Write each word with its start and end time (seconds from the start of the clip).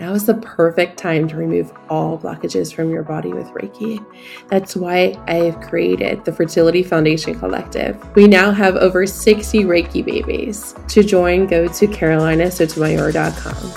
Now 0.00 0.14
is 0.14 0.24
the 0.24 0.34
perfect 0.34 0.96
time 0.96 1.28
to 1.28 1.36
remove 1.36 1.70
all 1.90 2.18
blockages 2.18 2.72
from 2.72 2.88
your 2.90 3.02
body 3.02 3.34
with 3.34 3.48
Reiki. 3.48 4.02
That's 4.48 4.74
why 4.74 5.14
I 5.26 5.34
have 5.34 5.60
created 5.60 6.24
the 6.24 6.32
Fertility 6.32 6.82
Foundation 6.82 7.38
Collective. 7.38 8.02
We 8.16 8.26
now 8.26 8.50
have 8.50 8.76
over 8.76 9.06
60 9.06 9.64
Reiki 9.64 10.02
babies. 10.02 10.74
To 10.88 11.04
join, 11.04 11.46
go 11.46 11.68
to 11.68 11.86
carolinasotomayor.com. 11.86 13.72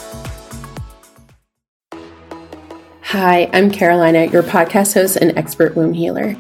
Hi, 3.02 3.50
I'm 3.52 3.70
Carolina, 3.70 4.24
your 4.28 4.44
podcast 4.44 4.94
host 4.94 5.18
and 5.18 5.38
expert 5.38 5.76
womb 5.76 5.92
healer. 5.92 6.38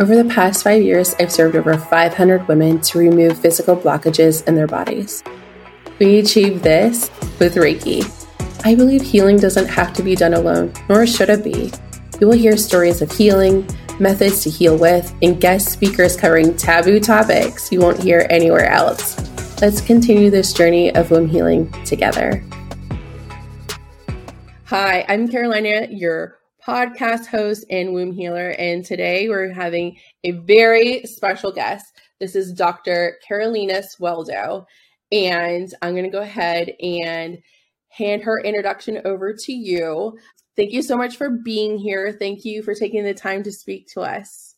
Over 0.00 0.16
the 0.16 0.28
past 0.28 0.64
five 0.64 0.82
years, 0.82 1.14
I've 1.20 1.30
served 1.30 1.54
over 1.54 1.78
500 1.78 2.48
women 2.48 2.80
to 2.80 2.98
remove 2.98 3.38
physical 3.38 3.76
blockages 3.76 4.44
in 4.48 4.56
their 4.56 4.66
bodies. 4.66 5.22
We 6.00 6.18
achieve 6.18 6.62
this 6.62 7.12
with 7.38 7.54
Reiki 7.54 8.17
I 8.64 8.74
believe 8.74 9.02
healing 9.02 9.36
doesn't 9.36 9.68
have 9.68 9.92
to 9.94 10.02
be 10.02 10.16
done 10.16 10.34
alone, 10.34 10.72
nor 10.88 11.06
should 11.06 11.30
it 11.30 11.44
be. 11.44 11.72
You 12.20 12.26
will 12.26 12.36
hear 12.36 12.56
stories 12.56 13.00
of 13.00 13.12
healing, 13.12 13.64
methods 14.00 14.42
to 14.42 14.50
heal 14.50 14.76
with, 14.76 15.14
and 15.22 15.40
guest 15.40 15.68
speakers 15.68 16.16
covering 16.16 16.56
taboo 16.56 16.98
topics 16.98 17.70
you 17.70 17.78
won't 17.78 18.02
hear 18.02 18.26
anywhere 18.30 18.68
else. 18.68 19.16
Let's 19.62 19.80
continue 19.80 20.28
this 20.28 20.52
journey 20.52 20.92
of 20.92 21.12
womb 21.12 21.28
healing 21.28 21.70
together. 21.84 22.44
Hi, 24.64 25.04
I'm 25.08 25.28
Carolina, 25.28 25.86
your 25.90 26.38
podcast 26.66 27.26
host 27.26 27.64
and 27.70 27.94
womb 27.94 28.12
healer, 28.12 28.50
and 28.58 28.84
today 28.84 29.28
we're 29.28 29.52
having 29.52 29.98
a 30.24 30.32
very 30.32 31.04
special 31.04 31.52
guest. 31.52 31.86
This 32.18 32.34
is 32.34 32.52
Dr. 32.52 33.18
Carolina 33.26 33.82
Sueldo, 33.82 34.66
and 35.12 35.72
I'm 35.80 35.92
going 35.92 36.04
to 36.04 36.10
go 36.10 36.22
ahead 36.22 36.70
and 36.82 37.38
hand 37.88 38.22
her 38.22 38.40
introduction 38.40 39.00
over 39.04 39.32
to 39.32 39.52
you. 39.52 40.18
Thank 40.56 40.72
you 40.72 40.82
so 40.82 40.96
much 40.96 41.16
for 41.16 41.30
being 41.30 41.78
here. 41.78 42.12
Thank 42.12 42.44
you 42.44 42.62
for 42.62 42.74
taking 42.74 43.04
the 43.04 43.14
time 43.14 43.42
to 43.44 43.52
speak 43.52 43.86
to 43.94 44.00
us. 44.00 44.56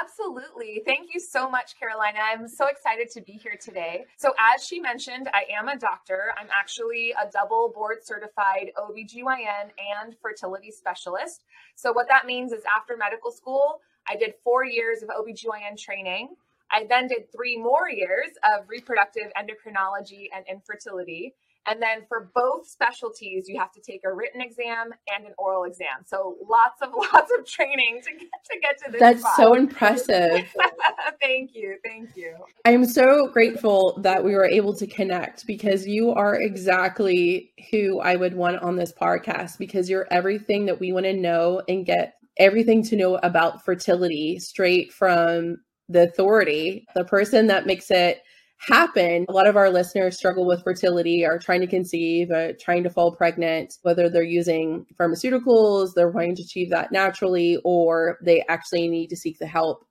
Absolutely. 0.00 0.82
Thank 0.86 1.12
you 1.12 1.20
so 1.20 1.50
much, 1.50 1.78
Carolina. 1.78 2.20
I'm 2.22 2.46
so 2.46 2.68
excited 2.68 3.10
to 3.10 3.20
be 3.20 3.32
here 3.32 3.56
today. 3.60 4.04
So, 4.16 4.32
as 4.38 4.64
she 4.64 4.78
mentioned, 4.78 5.28
I 5.34 5.44
am 5.58 5.68
a 5.68 5.76
doctor. 5.76 6.32
I'm 6.38 6.46
actually 6.56 7.12
a 7.20 7.28
double 7.30 7.72
board 7.74 7.98
certified 8.02 8.70
OBGYN 8.78 9.70
and 10.02 10.14
fertility 10.22 10.70
specialist. 10.70 11.44
So, 11.74 11.92
what 11.92 12.06
that 12.08 12.26
means 12.26 12.52
is 12.52 12.62
after 12.76 12.96
medical 12.96 13.32
school, 13.32 13.80
I 14.08 14.16
did 14.16 14.34
four 14.44 14.64
years 14.64 15.02
of 15.02 15.08
OBGYN 15.08 15.76
training. 15.76 16.36
I 16.72 16.86
then 16.88 17.06
did 17.06 17.30
three 17.34 17.56
more 17.56 17.88
years 17.90 18.30
of 18.54 18.68
reproductive 18.68 19.30
endocrinology 19.36 20.28
and 20.34 20.44
infertility. 20.50 21.34
And 21.66 21.80
then 21.80 21.98
for 22.08 22.30
both 22.34 22.66
specialties, 22.66 23.44
you 23.46 23.56
have 23.58 23.70
to 23.72 23.80
take 23.80 24.00
a 24.04 24.12
written 24.12 24.40
exam 24.40 24.90
and 25.14 25.26
an 25.26 25.32
oral 25.38 25.64
exam. 25.64 26.04
So 26.06 26.36
lots 26.48 26.82
of 26.82 26.88
lots 27.12 27.30
of 27.38 27.46
training 27.46 28.00
to 28.02 28.10
get 28.10 28.28
to 28.50 28.60
get 28.60 28.78
to 28.84 28.90
this. 28.90 29.00
That's 29.00 29.20
spot. 29.20 29.36
so 29.36 29.54
impressive. 29.54 30.52
thank 31.22 31.54
you. 31.54 31.76
Thank 31.84 32.16
you. 32.16 32.34
I'm 32.64 32.84
so 32.84 33.28
grateful 33.28 34.00
that 34.02 34.24
we 34.24 34.34
were 34.34 34.46
able 34.46 34.74
to 34.74 34.86
connect 34.86 35.46
because 35.46 35.86
you 35.86 36.10
are 36.10 36.34
exactly 36.34 37.52
who 37.70 38.00
I 38.00 38.16
would 38.16 38.34
want 38.34 38.60
on 38.62 38.76
this 38.76 38.92
podcast 38.92 39.58
because 39.58 39.88
you're 39.88 40.08
everything 40.10 40.66
that 40.66 40.80
we 40.80 40.92
want 40.92 41.06
to 41.06 41.12
know 41.12 41.62
and 41.68 41.86
get 41.86 42.14
everything 42.38 42.82
to 42.82 42.96
know 42.96 43.16
about 43.22 43.64
fertility 43.64 44.38
straight 44.38 44.92
from 44.92 45.58
the 45.92 46.04
authority, 46.04 46.86
the 46.94 47.04
person 47.04 47.46
that 47.48 47.66
makes 47.66 47.90
it 47.90 48.22
happen. 48.58 49.26
A 49.28 49.32
lot 49.32 49.46
of 49.46 49.56
our 49.56 49.70
listeners 49.70 50.16
struggle 50.16 50.46
with 50.46 50.62
fertility, 50.62 51.24
are 51.24 51.38
trying 51.38 51.60
to 51.60 51.66
conceive, 51.66 52.30
uh, 52.30 52.52
trying 52.60 52.84
to 52.84 52.90
fall 52.90 53.14
pregnant, 53.14 53.78
whether 53.82 54.08
they're 54.08 54.22
using 54.22 54.86
pharmaceuticals, 54.98 55.94
they're 55.94 56.10
wanting 56.10 56.36
to 56.36 56.42
achieve 56.42 56.70
that 56.70 56.92
naturally, 56.92 57.58
or 57.64 58.18
they 58.24 58.44
actually 58.48 58.88
need 58.88 59.08
to 59.08 59.16
seek 59.16 59.38
the 59.38 59.46
help 59.46 59.84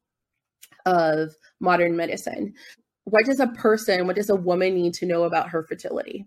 of 0.85 1.35
modern 1.59 1.95
medicine. 1.95 2.53
What 3.03 3.25
does 3.25 3.39
a 3.39 3.47
person, 3.47 4.07
what 4.07 4.15
does 4.15 4.29
a 4.29 4.35
woman 4.35 4.75
need 4.75 4.93
to 4.95 5.05
know 5.05 5.23
about 5.23 5.49
her 5.49 5.63
fertility? 5.63 6.25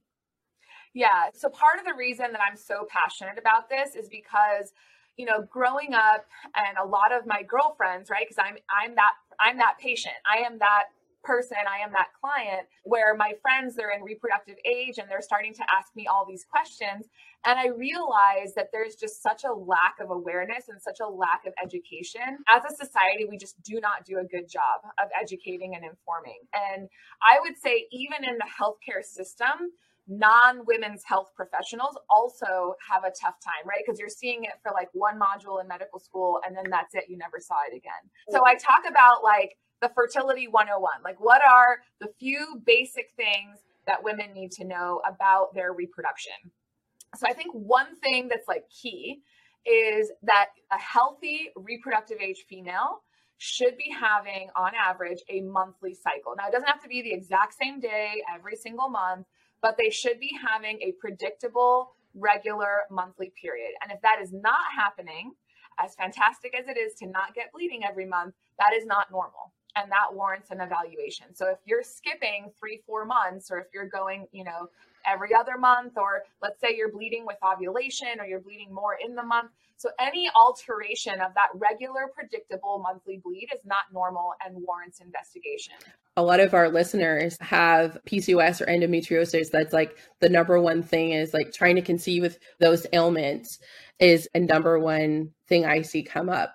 Yeah. 0.92 1.30
So 1.32 1.48
part 1.48 1.78
of 1.78 1.86
the 1.86 1.94
reason 1.94 2.26
that 2.32 2.40
I'm 2.48 2.56
so 2.56 2.86
passionate 2.88 3.38
about 3.38 3.68
this 3.68 3.96
is 3.96 4.08
because 4.08 4.72
you 5.16 5.26
know 5.26 5.42
growing 5.50 5.94
up 5.94 6.26
and 6.56 6.76
a 6.78 6.84
lot 6.84 7.12
of 7.12 7.26
my 7.26 7.42
girlfriends 7.42 8.10
right 8.10 8.26
because 8.28 8.42
i'm 8.44 8.56
i'm 8.70 8.94
that 8.96 9.12
i'm 9.40 9.56
that 9.58 9.76
patient 9.78 10.14
i 10.26 10.38
am 10.38 10.58
that 10.58 10.84
person, 11.24 11.56
I 11.66 11.82
am 11.82 11.90
that 11.92 12.08
client 12.20 12.68
where 12.84 13.16
my 13.16 13.32
friends, 13.42 13.74
they're 13.74 13.90
in 13.90 14.02
reproductive 14.02 14.56
age 14.64 14.98
and 14.98 15.10
they're 15.10 15.22
starting 15.22 15.54
to 15.54 15.62
ask 15.74 15.96
me 15.96 16.06
all 16.06 16.24
these 16.28 16.44
questions. 16.44 17.06
And 17.46 17.58
I 17.58 17.68
realize 17.68 18.54
that 18.54 18.68
there's 18.72 18.94
just 18.94 19.22
such 19.22 19.44
a 19.44 19.52
lack 19.52 19.96
of 20.00 20.10
awareness 20.10 20.68
and 20.68 20.80
such 20.80 21.00
a 21.00 21.08
lack 21.08 21.42
of 21.46 21.52
education. 21.62 22.38
As 22.48 22.62
a 22.64 22.74
society, 22.74 23.26
we 23.28 23.36
just 23.36 23.60
do 23.62 23.80
not 23.80 24.04
do 24.04 24.18
a 24.18 24.24
good 24.24 24.48
job 24.48 24.84
of 25.02 25.08
educating 25.18 25.74
and 25.74 25.84
informing. 25.84 26.40
And 26.54 26.88
I 27.22 27.38
would 27.40 27.58
say, 27.58 27.86
even 27.90 28.24
in 28.24 28.36
the 28.36 28.46
healthcare 28.46 29.02
system, 29.02 29.72
non 30.06 30.60
women's 30.66 31.02
health 31.04 31.30
professionals 31.34 31.96
also 32.10 32.74
have 32.88 33.04
a 33.04 33.10
tough 33.10 33.36
time, 33.42 33.66
right? 33.66 33.82
Because 33.84 33.98
you're 33.98 34.08
seeing 34.08 34.44
it 34.44 34.52
for 34.62 34.72
like 34.72 34.88
one 34.92 35.18
module 35.18 35.60
in 35.60 35.68
medical 35.68 35.98
school 35.98 36.40
and 36.46 36.56
then 36.56 36.64
that's 36.70 36.94
it. 36.94 37.04
You 37.08 37.16
never 37.16 37.38
saw 37.40 37.56
it 37.70 37.76
again. 37.76 37.92
So 38.30 38.44
I 38.46 38.54
talk 38.54 38.82
about 38.88 39.22
like 39.22 39.56
the 39.84 39.90
fertility 39.94 40.48
101. 40.48 41.02
Like, 41.04 41.16
what 41.20 41.42
are 41.46 41.78
the 42.00 42.08
few 42.18 42.62
basic 42.64 43.10
things 43.16 43.58
that 43.86 44.02
women 44.02 44.32
need 44.32 44.50
to 44.52 44.64
know 44.64 45.02
about 45.06 45.54
their 45.54 45.72
reproduction? 45.72 46.32
So, 47.16 47.26
I 47.28 47.32
think 47.32 47.52
one 47.52 47.94
thing 47.96 48.28
that's 48.28 48.48
like 48.48 48.64
key 48.70 49.20
is 49.66 50.10
that 50.22 50.46
a 50.72 50.78
healthy 50.78 51.50
reproductive 51.56 52.18
age 52.20 52.44
female 52.48 53.02
should 53.38 53.76
be 53.76 53.90
having, 53.90 54.48
on 54.56 54.72
average, 54.74 55.18
a 55.28 55.40
monthly 55.42 55.94
cycle. 55.94 56.34
Now, 56.36 56.48
it 56.48 56.52
doesn't 56.52 56.68
have 56.68 56.82
to 56.82 56.88
be 56.88 57.02
the 57.02 57.12
exact 57.12 57.54
same 57.54 57.80
day 57.80 58.22
every 58.34 58.56
single 58.56 58.88
month, 58.88 59.26
but 59.64 59.78
they 59.78 59.88
should 59.88 60.20
be 60.20 60.30
having 60.46 60.78
a 60.82 60.92
predictable, 61.00 61.94
regular 62.14 62.80
monthly 62.90 63.32
period. 63.40 63.70
And 63.82 63.90
if 63.90 63.98
that 64.02 64.18
is 64.22 64.30
not 64.30 64.60
happening, 64.76 65.32
as 65.82 65.94
fantastic 65.94 66.54
as 66.54 66.68
it 66.68 66.76
is 66.76 66.92
to 66.96 67.06
not 67.06 67.34
get 67.34 67.50
bleeding 67.50 67.82
every 67.82 68.04
month, 68.04 68.34
that 68.58 68.74
is 68.76 68.84
not 68.84 69.10
normal 69.10 69.54
and 69.74 69.90
that 69.90 70.12
warrants 70.12 70.50
an 70.50 70.60
evaluation. 70.60 71.34
So 71.34 71.48
if 71.48 71.56
you're 71.64 71.82
skipping 71.82 72.52
three, 72.60 72.82
four 72.86 73.06
months, 73.06 73.50
or 73.50 73.58
if 73.58 73.68
you're 73.72 73.88
going, 73.88 74.26
you 74.32 74.44
know, 74.44 74.68
every 75.06 75.34
other 75.34 75.58
month, 75.58 75.94
or 75.96 76.22
let's 76.42 76.60
say 76.60 76.74
you're 76.76 76.92
bleeding 76.92 77.26
with 77.26 77.36
ovulation 77.44 78.20
or 78.20 78.26
you're 78.26 78.40
bleeding 78.40 78.72
more 78.72 78.96
in 79.04 79.14
the 79.14 79.22
month. 79.22 79.50
So 79.76 79.90
any 80.00 80.30
alteration 80.36 81.14
of 81.14 81.34
that 81.34 81.48
regular, 81.54 82.10
predictable 82.14 82.78
monthly 82.78 83.20
bleed 83.22 83.48
is 83.52 83.60
not 83.64 83.84
normal 83.92 84.32
and 84.44 84.56
warrants 84.56 85.00
investigation. 85.00 85.74
A 86.16 86.22
lot 86.22 86.40
of 86.40 86.54
our 86.54 86.68
listeners 86.68 87.36
have 87.40 87.98
PCOS 88.06 88.60
or 88.60 88.66
endometriosis. 88.66 89.50
That's 89.50 89.72
like 89.72 89.96
the 90.20 90.28
number 90.28 90.60
one 90.60 90.82
thing 90.82 91.10
is 91.10 91.34
like 91.34 91.52
trying 91.52 91.76
to 91.76 91.82
conceive 91.82 92.22
with 92.22 92.38
those 92.60 92.86
ailments 92.92 93.58
is 93.98 94.28
a 94.34 94.40
number 94.40 94.78
one 94.78 95.30
thing 95.48 95.66
I 95.66 95.82
see 95.82 96.02
come 96.02 96.28
up 96.28 96.54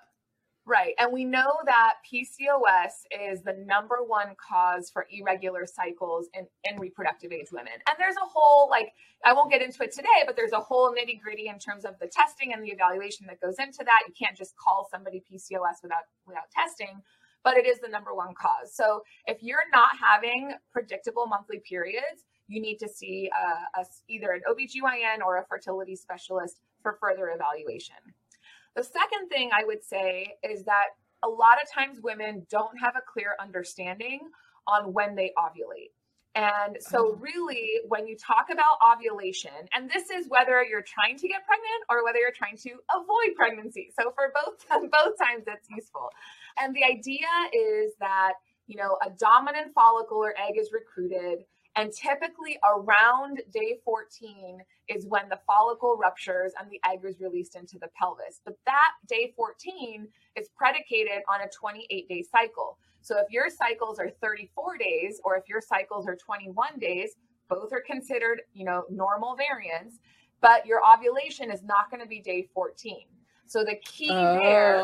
Right. 0.69 0.93
And 0.99 1.11
we 1.11 1.25
know 1.25 1.51
that 1.65 1.95
PCOS 2.05 3.09
is 3.31 3.41
the 3.41 3.53
number 3.65 4.03
one 4.05 4.35
cause 4.37 4.91
for 4.91 5.07
irregular 5.09 5.65
cycles 5.65 6.27
in, 6.35 6.45
in 6.63 6.79
reproductive 6.79 7.31
age 7.31 7.47
women. 7.51 7.73
And 7.87 7.95
there's 7.97 8.17
a 8.17 8.27
whole, 8.31 8.69
like, 8.69 8.93
I 9.25 9.33
won't 9.33 9.49
get 9.49 9.63
into 9.63 9.81
it 9.81 9.91
today, 9.91 10.21
but 10.27 10.35
there's 10.35 10.51
a 10.51 10.59
whole 10.59 10.93
nitty 10.93 11.21
gritty 11.21 11.47
in 11.47 11.57
terms 11.57 11.85
of 11.85 11.95
the 11.99 12.05
testing 12.05 12.53
and 12.53 12.63
the 12.63 12.67
evaluation 12.67 13.25
that 13.25 13.41
goes 13.41 13.55
into 13.57 13.79
that. 13.83 14.01
You 14.07 14.13
can't 14.13 14.37
just 14.37 14.55
call 14.57 14.87
somebody 14.91 15.23
PCOS 15.25 15.81
without 15.81 16.05
without 16.27 16.51
testing, 16.55 17.01
but 17.43 17.57
it 17.57 17.65
is 17.65 17.79
the 17.79 17.89
number 17.89 18.13
one 18.13 18.35
cause. 18.35 18.71
So 18.71 19.01
if 19.25 19.41
you're 19.41 19.65
not 19.73 19.97
having 19.99 20.51
predictable 20.71 21.25
monthly 21.25 21.63
periods, 21.67 22.25
you 22.47 22.61
need 22.61 22.77
to 22.77 22.87
see 22.87 23.31
uh, 23.35 23.81
a, 23.81 23.85
either 24.07 24.33
an 24.33 24.41
OBGYN 24.47 25.25
or 25.25 25.37
a 25.37 25.45
fertility 25.47 25.95
specialist 25.95 26.59
for 26.83 26.95
further 27.01 27.31
evaluation. 27.31 27.95
The 28.79 28.85
second 28.85 29.27
thing 29.27 29.49
I 29.51 29.65
would 29.65 29.83
say 29.83 30.35
is 30.41 30.63
that 30.63 30.95
a 31.21 31.27
lot 31.27 31.57
of 31.61 31.69
times 31.69 31.99
women 32.01 32.47
don't 32.49 32.79
have 32.81 32.95
a 32.95 33.01
clear 33.05 33.35
understanding 33.37 34.21
on 34.67 34.93
when 34.93 35.15
they 35.15 35.33
ovulate. 35.37 35.91
And 36.33 36.77
so, 36.79 37.11
oh. 37.11 37.17
really, 37.19 37.81
when 37.89 38.07
you 38.07 38.15
talk 38.15 38.47
about 38.49 38.77
ovulation, 38.81 39.51
and 39.75 39.89
this 39.89 40.09
is 40.09 40.27
whether 40.29 40.63
you're 40.63 40.85
trying 40.87 41.17
to 41.17 41.27
get 41.27 41.45
pregnant 41.45 41.83
or 41.89 42.05
whether 42.05 42.19
you're 42.19 42.31
trying 42.31 42.55
to 42.55 42.69
avoid 42.95 43.35
pregnancy. 43.35 43.91
So, 43.99 44.13
for 44.15 44.31
both 44.33 44.63
both 44.69 45.17
times, 45.19 45.43
it's 45.45 45.67
useful. 45.69 46.07
And 46.57 46.73
the 46.73 46.85
idea 46.85 47.27
is 47.51 47.91
that 47.99 48.35
you 48.67 48.77
know 48.77 48.97
a 49.05 49.09
dominant 49.09 49.73
follicle 49.75 50.19
or 50.19 50.33
egg 50.39 50.55
is 50.57 50.71
recruited. 50.71 51.39
And 51.79 51.93
typically 51.93 52.59
around 52.65 53.41
day 53.53 53.79
14 53.85 54.59
is 54.89 55.05
when 55.07 55.29
the 55.29 55.39
follicle 55.47 55.95
ruptures 55.95 56.51
and 56.59 56.69
the 56.69 56.81
egg 56.85 56.99
is 57.05 57.21
released 57.21 57.55
into 57.55 57.79
the 57.79 57.87
pelvis. 57.97 58.41
But 58.43 58.55
that 58.65 58.91
day 59.07 59.31
14 59.33 60.05
is 60.35 60.49
predicated 60.57 61.21
on 61.31 61.39
a 61.39 61.47
28 61.47 62.09
day 62.09 62.21
cycle. 62.29 62.77
So 62.99 63.17
if 63.19 63.31
your 63.31 63.49
cycles 63.49 63.97
are 63.97 64.09
34 64.21 64.77
days 64.77 65.21
or 65.23 65.37
if 65.37 65.47
your 65.47 65.61
cycles 65.61 66.05
are 66.05 66.17
21 66.17 66.79
days, 66.79 67.11
both 67.47 67.71
are 67.71 67.83
considered, 67.87 68.41
you 68.53 68.65
know, 68.65 68.83
normal 68.89 69.37
variants. 69.37 69.99
but 70.41 70.65
your 70.65 70.81
ovulation 70.85 71.49
is 71.49 71.63
not 71.63 71.89
going 71.89 72.01
to 72.01 72.07
be 72.07 72.19
day 72.19 72.49
14. 72.53 73.05
So 73.45 73.63
the 73.63 73.75
key 73.85 74.11
oh. 74.11 74.37
there, 74.37 74.83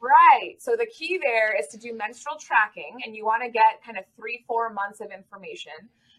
right? 0.00 0.54
So 0.58 0.76
the 0.76 0.86
key 0.86 1.18
there 1.20 1.56
is 1.58 1.66
to 1.68 1.76
do 1.76 1.92
menstrual 1.96 2.36
tracking, 2.38 2.98
and 3.04 3.14
you 3.14 3.24
want 3.24 3.42
to 3.44 3.50
get 3.50 3.82
kind 3.84 3.98
of 3.98 4.04
three, 4.16 4.44
four 4.48 4.70
months 4.70 5.00
of 5.00 5.10
information 5.12 5.72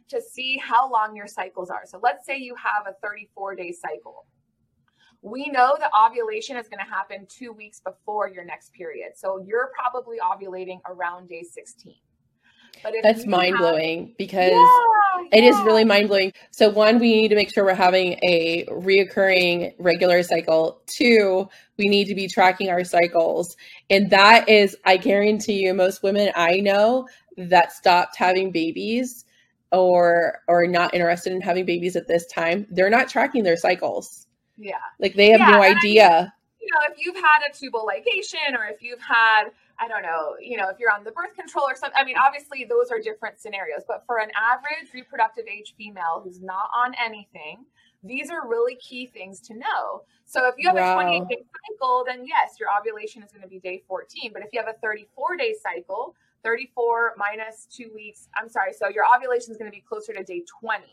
to 0.09 0.21
see 0.21 0.57
how 0.57 0.91
long 0.91 1.15
your 1.15 1.27
cycles 1.27 1.69
are. 1.69 1.83
So 1.85 1.99
let's 2.01 2.25
say 2.25 2.37
you 2.37 2.55
have 2.55 2.87
a 2.87 2.95
34 3.01 3.55
day 3.55 3.71
cycle. 3.71 4.25
We 5.21 5.49
know 5.49 5.77
that 5.79 5.91
ovulation 5.97 6.57
is 6.57 6.67
going 6.67 6.83
to 6.83 6.91
happen 6.91 7.27
two 7.29 7.51
weeks 7.51 7.79
before 7.79 8.27
your 8.27 8.43
next 8.43 8.73
period. 8.73 9.11
So 9.15 9.43
you're 9.45 9.71
probably 9.77 10.17
ovulating 10.19 10.79
around 10.87 11.29
day 11.29 11.43
16. 11.43 11.93
But 12.83 12.93
that's 13.03 13.25
mind 13.25 13.57
blowing 13.57 14.15
because 14.17 14.51
yeah, 14.51 15.27
it 15.31 15.43
yeah. 15.43 15.49
is 15.49 15.61
really 15.61 15.83
mind 15.83 16.07
blowing. 16.07 16.33
So 16.51 16.69
one, 16.69 16.99
we 16.99 17.13
need 17.13 17.27
to 17.29 17.35
make 17.35 17.53
sure 17.53 17.63
we're 17.63 17.75
having 17.75 18.13
a 18.23 18.65
reoccurring 18.69 19.75
regular 19.77 20.23
cycle. 20.23 20.81
Two, 20.87 21.47
we 21.77 21.87
need 21.87 22.05
to 22.05 22.15
be 22.15 22.27
tracking 22.27 22.69
our 22.69 22.83
cycles. 22.83 23.55
And 23.89 24.09
that 24.09 24.49
is, 24.49 24.75
I 24.85 24.97
guarantee 24.97 25.63
you, 25.63 25.73
most 25.73 26.01
women 26.01 26.31
I 26.35 26.57
know 26.57 27.07
that 27.37 27.71
stopped 27.71 28.17
having 28.17 28.51
babies 28.51 29.25
or 29.71 30.39
or 30.47 30.67
not 30.67 30.93
interested 30.93 31.33
in 31.33 31.41
having 31.41 31.65
babies 31.65 31.95
at 31.95 32.07
this 32.07 32.25
time, 32.27 32.67
they're 32.71 32.89
not 32.89 33.09
tracking 33.09 33.43
their 33.43 33.57
cycles. 33.57 34.27
Yeah. 34.57 34.75
Like 34.99 35.15
they 35.15 35.29
have 35.29 35.39
yeah, 35.39 35.51
no 35.51 35.61
idea. 35.61 36.09
I 36.09 36.19
mean, 36.19 36.31
you 36.61 36.67
know, 36.73 36.93
if 36.93 37.05
you've 37.05 37.15
had 37.15 37.39
a 37.49 37.53
tubal 37.57 37.87
ligation 37.87 38.57
or 38.57 38.65
if 38.65 38.81
you've 38.81 39.01
had 39.01 39.45
I 39.79 39.87
don't 39.87 40.03
know, 40.03 40.35
you 40.39 40.57
know, 40.57 40.69
if 40.69 40.77
you're 40.77 40.91
on 40.91 41.03
the 41.03 41.11
birth 41.11 41.33
control 41.35 41.65
or 41.65 41.75
something. 41.75 41.97
I 41.99 42.05
mean, 42.05 42.15
obviously 42.15 42.65
those 42.65 42.91
are 42.91 42.99
different 42.99 43.39
scenarios, 43.39 43.81
but 43.87 44.03
for 44.05 44.19
an 44.19 44.29
average 44.37 44.93
reproductive 44.93 45.45
age 45.51 45.73
female 45.75 46.21
who's 46.23 46.39
not 46.39 46.69
on 46.75 46.93
anything, 47.03 47.65
these 48.03 48.29
are 48.29 48.47
really 48.47 48.75
key 48.75 49.07
things 49.07 49.39
to 49.41 49.55
know. 49.55 50.03
So 50.25 50.47
if 50.47 50.55
you 50.59 50.67
have 50.67 50.75
wow. 50.75 50.99
a 50.99 51.03
28 51.03 51.29
day 51.29 51.43
cycle, 51.69 52.03
then 52.05 52.25
yes, 52.27 52.59
your 52.59 52.69
ovulation 52.79 53.23
is 53.23 53.31
going 53.31 53.41
to 53.41 53.47
be 53.47 53.59
day 53.59 53.81
14. 53.87 54.31
But 54.33 54.43
if 54.43 54.49
you 54.53 54.59
have 54.59 54.69
a 54.69 54.77
34 54.79 55.35
day 55.37 55.55
cycle, 55.61 56.15
34 56.43 57.13
minus 57.17 57.67
two 57.71 57.91
weeks, 57.93 58.27
I'm 58.39 58.49
sorry, 58.49 58.73
so 58.73 58.89
your 58.89 59.03
ovulation 59.15 59.51
is 59.51 59.57
going 59.57 59.71
to 59.71 59.75
be 59.75 59.81
closer 59.81 60.13
to 60.13 60.23
day 60.23 60.43
20. 60.61 60.83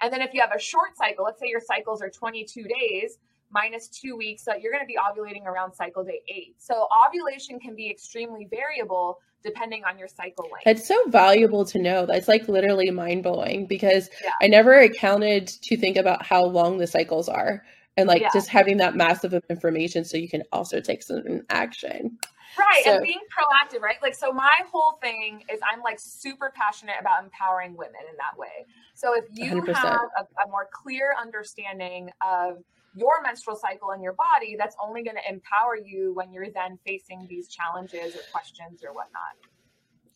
And 0.00 0.12
then 0.12 0.20
if 0.20 0.34
you 0.34 0.40
have 0.40 0.52
a 0.54 0.60
short 0.60 0.96
cycle, 0.96 1.24
let's 1.24 1.40
say 1.40 1.46
your 1.48 1.60
cycles 1.60 2.02
are 2.02 2.10
22 2.10 2.64
days, 2.64 3.18
minus 3.50 3.88
two 3.88 4.16
weeks 4.16 4.44
that 4.44 4.60
you're 4.60 4.72
going 4.72 4.84
to 4.84 4.86
be 4.86 4.96
ovulating 4.96 5.46
around 5.46 5.72
cycle 5.72 6.04
day 6.04 6.20
eight. 6.28 6.54
So 6.58 6.88
ovulation 7.06 7.58
can 7.58 7.74
be 7.74 7.90
extremely 7.90 8.48
variable 8.50 9.20
depending 9.44 9.84
on 9.84 9.98
your 9.98 10.08
cycle 10.08 10.44
length. 10.44 10.66
It's 10.66 10.88
so 10.88 11.08
valuable 11.08 11.64
to 11.66 11.78
know. 11.78 12.04
That's 12.04 12.26
like 12.26 12.48
literally 12.48 12.90
mind 12.90 13.22
blowing 13.22 13.66
because 13.66 14.10
yeah. 14.22 14.32
I 14.42 14.48
never 14.48 14.80
accounted 14.80 15.46
to 15.46 15.76
think 15.76 15.96
about 15.96 16.24
how 16.24 16.44
long 16.44 16.78
the 16.78 16.86
cycles 16.86 17.28
are 17.28 17.62
and 17.96 18.08
like 18.08 18.22
yeah. 18.22 18.30
just 18.32 18.48
having 18.48 18.76
that 18.78 18.94
massive 18.94 19.32
of 19.32 19.44
information 19.48 20.04
so 20.04 20.16
you 20.16 20.28
can 20.28 20.42
also 20.52 20.80
take 20.80 21.02
some 21.02 21.42
action. 21.50 22.18
Right. 22.58 22.84
So, 22.84 22.94
and 22.94 23.02
being 23.02 23.20
proactive, 23.36 23.80
right? 23.80 23.96
Like, 24.02 24.14
so 24.14 24.32
my 24.32 24.54
whole 24.70 24.98
thing 25.02 25.42
is 25.52 25.60
I'm 25.70 25.82
like 25.82 25.98
super 26.00 26.52
passionate 26.54 26.96
about 27.00 27.24
empowering 27.24 27.76
women 27.76 28.00
in 28.10 28.16
that 28.16 28.38
way. 28.38 28.66
So 28.94 29.14
if 29.14 29.24
you 29.32 29.62
100%. 29.62 29.74
have 29.74 30.00
a, 30.18 30.22
a 30.44 30.48
more 30.50 30.68
clear 30.72 31.14
understanding 31.20 32.10
of 32.26 32.62
your 32.94 33.20
menstrual 33.22 33.56
cycle 33.56 33.90
and 33.90 34.02
your 34.02 34.14
body, 34.14 34.56
that's 34.58 34.76
only 34.82 35.02
going 35.02 35.16
to 35.16 35.30
empower 35.30 35.76
you 35.76 36.14
when 36.14 36.32
you're 36.32 36.50
then 36.50 36.78
facing 36.86 37.26
these 37.28 37.48
challenges 37.48 38.14
or 38.14 38.20
questions 38.32 38.82
or 38.82 38.94
whatnot. 38.94 39.36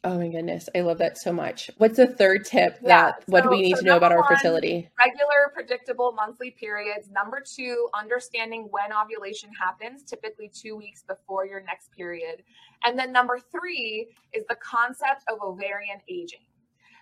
Oh 0.02 0.17
my 0.17 0.29
goodness, 0.29 0.69
I 0.75 0.81
love 0.81 0.97
that 0.99 1.19
so 1.19 1.31
much. 1.31 1.70
What's 1.76 1.99
the 1.99 2.06
third 2.06 2.47
tip 2.47 2.81
that 2.81 3.17
yeah, 3.19 3.25
what 3.26 3.43
do 3.43 3.50
we 3.50 3.61
need 3.61 3.76
so 3.76 3.82
to 3.82 3.87
know 3.87 3.97
about 3.99 4.12
our 4.12 4.26
fertility? 4.26 4.88
Regular, 4.99 5.52
predictable 5.52 6.12
monthly 6.12 6.52
periods. 6.52 7.11
Number 7.11 7.43
two, 7.44 7.87
understanding 7.99 8.69
when 8.70 8.94
ovulation 8.94 9.50
happens, 9.52 10.02
typically 10.02 10.50
two 10.55 10.75
weeks 10.75 11.02
before 11.02 11.44
your 11.44 11.62
next 11.62 11.93
period. 11.93 12.43
And 12.82 12.99
then 12.99 13.12
number 13.12 13.38
three 13.52 14.08
is 14.32 14.44
the 14.49 14.56
concept 14.56 15.25
of 15.31 15.38
ovarian 15.43 16.00
aging. 16.08 16.46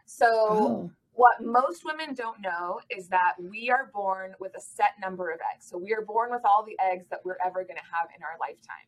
So 0.05 0.27
oh. 0.27 0.91
What 1.19 1.43
most 1.43 1.85
women 1.85 2.15
don't 2.15 2.41
know 2.41 2.79
is 2.97 3.09
that 3.09 3.35
we 3.41 3.71
are 3.71 3.91
born 3.93 4.37
with 4.39 4.53
a 4.57 4.61
set 4.61 4.95
number 5.03 5.33
of 5.33 5.41
eggs. 5.53 5.67
So 5.69 5.77
we 5.77 5.93
are 5.93 6.03
born 6.03 6.31
with 6.31 6.43
all 6.45 6.65
the 6.65 6.79
eggs 6.81 7.07
that 7.11 7.19
we're 7.25 7.39
ever 7.45 7.65
going 7.65 7.75
to 7.75 7.83
have 7.83 8.09
in 8.17 8.23
our 8.23 8.39
lifetime. 8.39 8.87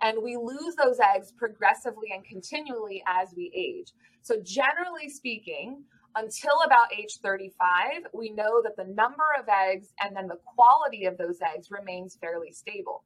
And 0.00 0.22
we 0.22 0.36
lose 0.36 0.74
those 0.76 0.98
eggs 0.98 1.32
progressively 1.32 2.08
and 2.14 2.24
continually 2.24 3.02
as 3.06 3.34
we 3.36 3.52
age. 3.54 3.92
So, 4.22 4.36
generally 4.42 5.08
speaking, 5.08 5.84
until 6.14 6.60
about 6.64 6.92
age 6.92 7.18
35, 7.22 8.06
we 8.12 8.30
know 8.30 8.62
that 8.62 8.76
the 8.76 8.92
number 8.92 9.24
of 9.38 9.48
eggs 9.48 9.92
and 10.00 10.14
then 10.14 10.28
the 10.28 10.38
quality 10.44 11.06
of 11.06 11.16
those 11.16 11.38
eggs 11.40 11.70
remains 11.70 12.16
fairly 12.20 12.52
stable. 12.52 13.04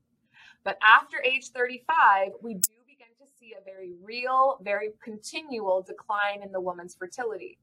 But 0.64 0.78
after 0.82 1.18
age 1.24 1.50
35, 1.54 2.32
we 2.42 2.54
do 2.54 2.72
begin 2.86 3.06
to 3.20 3.32
see 3.38 3.54
a 3.54 3.64
very 3.64 3.92
real, 4.02 4.58
very 4.62 4.90
continual 5.02 5.82
decline 5.82 6.42
in 6.42 6.50
the 6.50 6.60
woman's 6.60 6.96
fertility. 6.96 7.58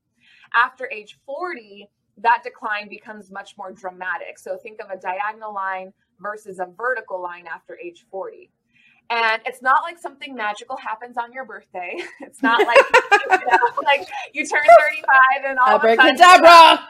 After 0.56 0.90
age 0.90 1.20
40, 1.26 1.90
that 2.18 2.42
decline 2.44 2.88
becomes 2.88 3.32
much 3.32 3.58
more 3.58 3.72
dramatic. 3.72 4.40
So 4.40 4.58
think 4.58 4.80
of 4.82 4.90
a 4.90 5.00
diagonal 5.00 5.54
line 5.54 5.92
versus 6.22 6.60
a 6.60 6.68
vertical 6.78 7.22
line 7.22 7.46
after 7.48 7.78
age 7.78 8.06
40. 8.10 8.50
And 9.10 9.42
it's 9.46 9.62
not 9.62 9.84
like 9.84 10.00
something 10.00 10.34
magical 10.34 10.78
happens 10.78 11.18
on 11.18 11.32
your 11.34 11.46
birthday. 11.46 11.98
It's 12.22 12.42
not 12.42 12.66
like 12.66 12.80
you 13.12 13.30
know, 13.30 13.58
like 13.84 14.08
you 14.34 14.48
turn 14.48 14.64
35 14.64 15.50
and 15.50 15.60
all 15.60 15.76
Abracadabra. 15.76 16.10
of 16.10 16.16
a 16.16 16.18
sudden, 16.18 16.86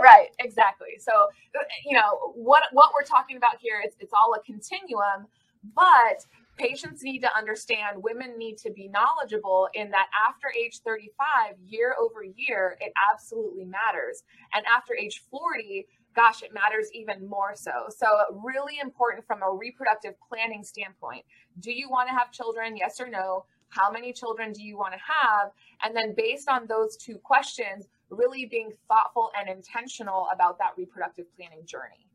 right, 0.00 0.28
exactly. 0.38 0.98
So 0.98 1.12
uh, 1.12 1.62
you 1.84 1.96
know 1.96 2.32
what 2.34 2.64
what 2.72 2.90
we're 2.94 3.06
talking 3.06 3.36
about 3.36 3.56
here. 3.60 3.80
It's 3.82 3.96
it's 4.00 4.12
all 4.12 4.34
a 4.34 4.42
continuum, 4.42 5.26
but 5.74 6.24
patients 6.56 7.02
need 7.02 7.20
to 7.20 7.36
understand 7.36 8.02
women 8.02 8.38
need 8.38 8.56
to 8.58 8.70
be 8.70 8.88
knowledgeable 8.88 9.68
in 9.74 9.90
that 9.90 10.06
after 10.26 10.48
age 10.58 10.80
35 10.84 11.54
year 11.66 11.94
over 12.00 12.24
year 12.24 12.76
it 12.80 12.92
absolutely 13.12 13.64
matters 13.64 14.22
and 14.54 14.64
after 14.66 14.94
age 14.94 15.22
40 15.30 15.86
gosh 16.14 16.42
it 16.42 16.52
matters 16.54 16.88
even 16.94 17.28
more 17.28 17.52
so 17.54 17.70
so 17.94 18.06
really 18.42 18.78
important 18.82 19.26
from 19.26 19.42
a 19.42 19.50
reproductive 19.50 20.14
planning 20.28 20.64
standpoint 20.64 21.24
do 21.60 21.72
you 21.72 21.88
want 21.88 22.08
to 22.08 22.14
have 22.14 22.30
children 22.30 22.76
yes 22.76 23.00
or 23.00 23.08
no 23.08 23.44
how 23.68 23.90
many 23.90 24.12
children 24.12 24.52
do 24.52 24.62
you 24.62 24.76
want 24.76 24.92
to 24.92 25.00
have 25.00 25.50
and 25.84 25.94
then 25.94 26.14
based 26.16 26.48
on 26.48 26.66
those 26.66 26.96
two 26.96 27.16
questions 27.18 27.86
really 28.10 28.46
being 28.46 28.72
thoughtful 28.88 29.30
and 29.38 29.48
intentional 29.48 30.28
about 30.32 30.58
that 30.58 30.70
reproductive 30.76 31.26
planning 31.36 31.64
journey 31.66 32.06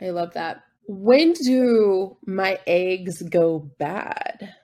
i 0.00 0.10
love 0.10 0.32
that 0.32 0.62
when 0.86 1.32
do 1.32 2.16
my 2.26 2.58
eggs 2.66 3.22
go 3.22 3.70
bad? 3.78 4.54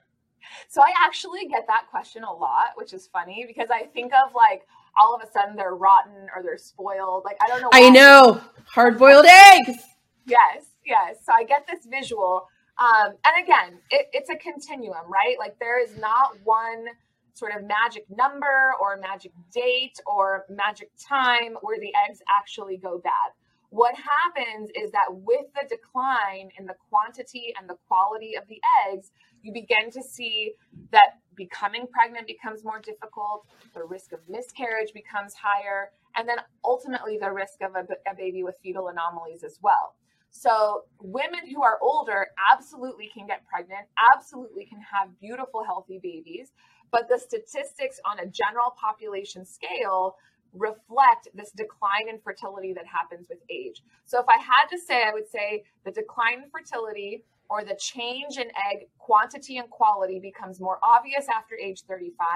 So 0.68 0.82
I 0.82 0.92
actually 1.04 1.46
get 1.46 1.66
that 1.66 1.86
question 1.90 2.22
a 2.24 2.32
lot, 2.32 2.72
which 2.76 2.92
is 2.92 3.06
funny 3.06 3.44
because 3.46 3.68
I 3.72 3.86
think 3.86 4.12
of 4.12 4.34
like 4.34 4.66
all 5.00 5.14
of 5.14 5.22
a 5.26 5.30
sudden 5.30 5.56
they're 5.56 5.74
rotten 5.74 6.28
or 6.34 6.42
they're 6.42 6.58
spoiled. 6.58 7.24
Like 7.24 7.38
I 7.42 7.48
don't 7.48 7.62
know. 7.62 7.70
I 7.72 7.90
know 7.90 8.40
hard 8.66 8.98
boiled 8.98 9.26
eggs. 9.26 9.78
Yes, 10.26 10.66
yes. 10.84 11.18
So 11.24 11.32
I 11.36 11.44
get 11.44 11.66
this 11.66 11.86
visual. 11.86 12.46
Um, 12.80 13.12
and 13.24 13.44
again, 13.44 13.78
it, 13.90 14.06
it's 14.12 14.30
a 14.30 14.36
continuum, 14.36 15.04
right? 15.06 15.36
Like 15.38 15.58
there 15.60 15.82
is 15.82 15.96
not 15.98 16.36
one 16.44 16.86
sort 17.34 17.54
of 17.54 17.64
magic 17.64 18.06
number 18.10 18.72
or 18.80 18.96
magic 18.96 19.32
date 19.52 20.00
or 20.06 20.44
magic 20.48 20.90
time 20.98 21.56
where 21.60 21.78
the 21.78 21.92
eggs 22.08 22.20
actually 22.28 22.78
go 22.78 22.98
bad 22.98 23.32
what 23.70 23.94
happens 23.94 24.68
is 24.74 24.90
that 24.90 25.06
with 25.10 25.46
the 25.54 25.66
decline 25.68 26.50
in 26.58 26.66
the 26.66 26.74
quantity 26.90 27.54
and 27.58 27.70
the 27.70 27.76
quality 27.86 28.36
of 28.36 28.46
the 28.48 28.60
eggs, 28.88 29.12
you 29.42 29.52
begin 29.52 29.90
to 29.92 30.02
see 30.02 30.54
that 30.90 31.20
becoming 31.36 31.86
pregnant 31.86 32.26
becomes 32.26 32.64
more 32.64 32.80
difficult, 32.80 33.46
the 33.72 33.84
risk 33.84 34.12
of 34.12 34.18
miscarriage 34.28 34.92
becomes 34.92 35.34
higher, 35.34 35.90
and 36.16 36.28
then 36.28 36.38
ultimately 36.64 37.16
the 37.16 37.30
risk 37.30 37.62
of 37.62 37.76
a, 37.76 37.86
a 38.10 38.14
baby 38.16 38.42
with 38.42 38.56
fetal 38.60 38.88
anomalies 38.88 39.44
as 39.44 39.58
well. 39.62 39.94
So, 40.30 40.84
women 41.00 41.48
who 41.52 41.62
are 41.62 41.78
older 41.82 42.28
absolutely 42.52 43.10
can 43.12 43.26
get 43.26 43.46
pregnant, 43.46 43.86
absolutely 44.14 44.64
can 44.64 44.80
have 44.80 45.08
beautiful, 45.20 45.64
healthy 45.64 45.98
babies. 46.02 46.52
But 46.92 47.08
the 47.08 47.18
statistics 47.18 48.00
on 48.04 48.20
a 48.20 48.26
general 48.26 48.74
population 48.80 49.44
scale 49.44 50.16
reflect 50.52 51.28
this 51.34 51.50
decline 51.52 52.08
in 52.08 52.18
fertility 52.20 52.72
that 52.74 52.86
happens 52.86 53.28
with 53.28 53.38
age. 53.48 53.82
So 54.04 54.20
if 54.20 54.26
I 54.28 54.38
had 54.38 54.66
to 54.70 54.78
say, 54.78 55.04
I 55.04 55.12
would 55.12 55.28
say 55.28 55.64
the 55.84 55.92
decline 55.92 56.42
in 56.42 56.50
fertility 56.50 57.24
or 57.48 57.64
the 57.64 57.76
change 57.76 58.38
in 58.38 58.48
egg 58.70 58.88
quantity 58.98 59.58
and 59.58 59.68
quality 59.70 60.18
becomes 60.20 60.60
more 60.60 60.78
obvious 60.82 61.26
after 61.28 61.54
age 61.56 61.82
35 61.88 62.26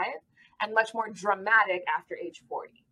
and 0.61 0.75
much 0.75 0.95
more 0.95 1.09
dramatic 1.11 1.85
after 1.97 2.17
age 2.17 2.43
40. 2.49 2.85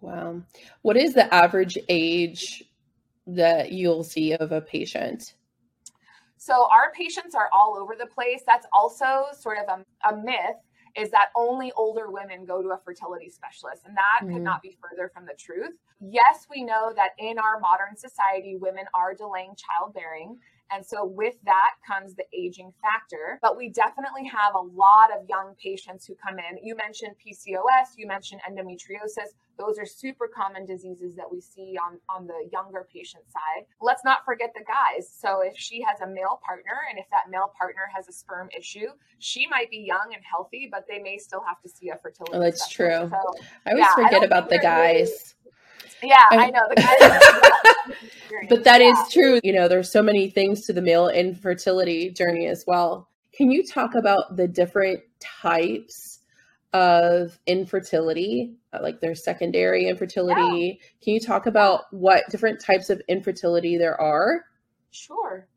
Wow. 0.00 0.42
What 0.82 0.96
is 0.96 1.14
the 1.14 1.32
average 1.32 1.76
age 1.88 2.64
that 3.36 3.72
you'll 3.72 4.04
see 4.04 4.32
of 4.32 4.52
a 4.52 4.60
patient? 4.60 5.34
So 6.36 6.68
our 6.72 6.90
patients 6.92 7.34
are 7.34 7.50
all 7.52 7.76
over 7.78 7.94
the 7.98 8.06
place. 8.06 8.42
That's 8.46 8.66
also 8.72 9.26
sort 9.38 9.58
of 9.58 9.80
a, 9.80 10.08
a 10.08 10.16
myth 10.16 10.56
is 10.96 11.10
that 11.10 11.28
only 11.36 11.72
older 11.76 12.10
women 12.10 12.44
go 12.44 12.62
to 12.62 12.70
a 12.70 12.78
fertility 12.84 13.28
specialist. 13.28 13.82
And 13.86 13.96
that 13.96 14.20
mm-hmm. 14.24 14.34
could 14.34 14.42
not 14.42 14.62
be 14.62 14.76
further 14.80 15.10
from 15.12 15.24
the 15.24 15.34
truth. 15.38 15.74
Yes, 16.00 16.46
we 16.50 16.64
know 16.64 16.92
that 16.96 17.10
in 17.18 17.38
our 17.38 17.60
modern 17.60 17.96
society, 17.96 18.56
women 18.56 18.84
are 18.94 19.14
delaying 19.14 19.54
childbearing. 19.56 20.38
And 20.72 20.84
so 20.84 21.04
with 21.04 21.34
that 21.44 21.72
comes 21.86 22.14
the 22.14 22.24
aging 22.32 22.72
factor. 22.80 23.38
But 23.42 23.56
we 23.56 23.68
definitely 23.68 24.24
have 24.26 24.54
a 24.54 24.60
lot 24.60 25.10
of 25.10 25.28
young 25.28 25.54
patients 25.62 26.06
who 26.06 26.14
come 26.14 26.38
in. 26.38 26.58
You 26.62 26.76
mentioned 26.76 27.14
PCOS, 27.18 27.96
you 27.96 28.06
mentioned 28.06 28.40
endometriosis. 28.48 29.34
Those 29.60 29.78
are 29.78 29.86
super 29.86 30.26
common 30.26 30.64
diseases 30.64 31.14
that 31.16 31.30
we 31.30 31.40
see 31.40 31.76
on, 31.76 31.98
on 32.08 32.26
the 32.26 32.48
younger 32.52 32.86
patient 32.92 33.24
side. 33.30 33.66
Let's 33.80 34.04
not 34.04 34.24
forget 34.24 34.52
the 34.54 34.64
guys. 34.64 35.12
So 35.14 35.42
if 35.42 35.56
she 35.56 35.82
has 35.82 36.00
a 36.00 36.06
male 36.06 36.40
partner 36.44 36.72
and 36.88 36.98
if 36.98 37.04
that 37.10 37.30
male 37.30 37.52
partner 37.58 37.82
has 37.94 38.08
a 38.08 38.12
sperm 38.12 38.48
issue, 38.56 38.88
she 39.18 39.46
might 39.48 39.70
be 39.70 39.78
young 39.78 40.12
and 40.14 40.22
healthy, 40.28 40.68
but 40.70 40.86
they 40.88 40.98
may 40.98 41.18
still 41.18 41.42
have 41.46 41.60
to 41.62 41.68
see 41.68 41.90
a 41.90 41.96
fertility. 41.96 42.32
Oh, 42.34 42.40
that's 42.40 42.68
true. 42.68 43.08
So, 43.10 43.34
I 43.66 43.70
always 43.72 43.84
yeah, 43.84 43.94
forget 43.94 44.22
I 44.22 44.24
about 44.24 44.48
the 44.48 44.58
guys. 44.58 45.34
Really, 46.02 46.12
yeah, 46.12 46.24
I, 46.30 46.36
I 46.36 46.50
know. 46.50 46.66
The 46.70 47.96
but 48.48 48.64
that 48.64 48.80
yeah. 48.80 48.90
is 48.90 49.12
true. 49.12 49.40
You 49.42 49.52
know, 49.52 49.68
there's 49.68 49.90
so 49.90 50.02
many 50.02 50.30
things 50.30 50.62
to 50.66 50.72
the 50.72 50.82
male 50.82 51.08
infertility 51.08 52.10
journey 52.10 52.46
as 52.46 52.64
well. 52.66 53.08
Can 53.32 53.50
you 53.50 53.66
talk 53.66 53.94
about 53.94 54.36
the 54.36 54.48
different 54.48 55.00
types 55.20 56.19
of 56.72 57.38
infertility? 57.46 58.54
Uh, 58.72 58.78
like 58.82 59.00
there's 59.00 59.24
secondary 59.24 59.88
infertility. 59.88 60.78
Yeah. 60.80 60.86
Can 61.02 61.14
you 61.14 61.20
talk 61.20 61.46
about 61.46 61.84
what 61.92 62.24
different 62.30 62.60
types 62.60 62.90
of 62.90 63.02
infertility 63.08 63.76
there 63.76 64.00
are? 64.00 64.44
Sure. 64.90 65.48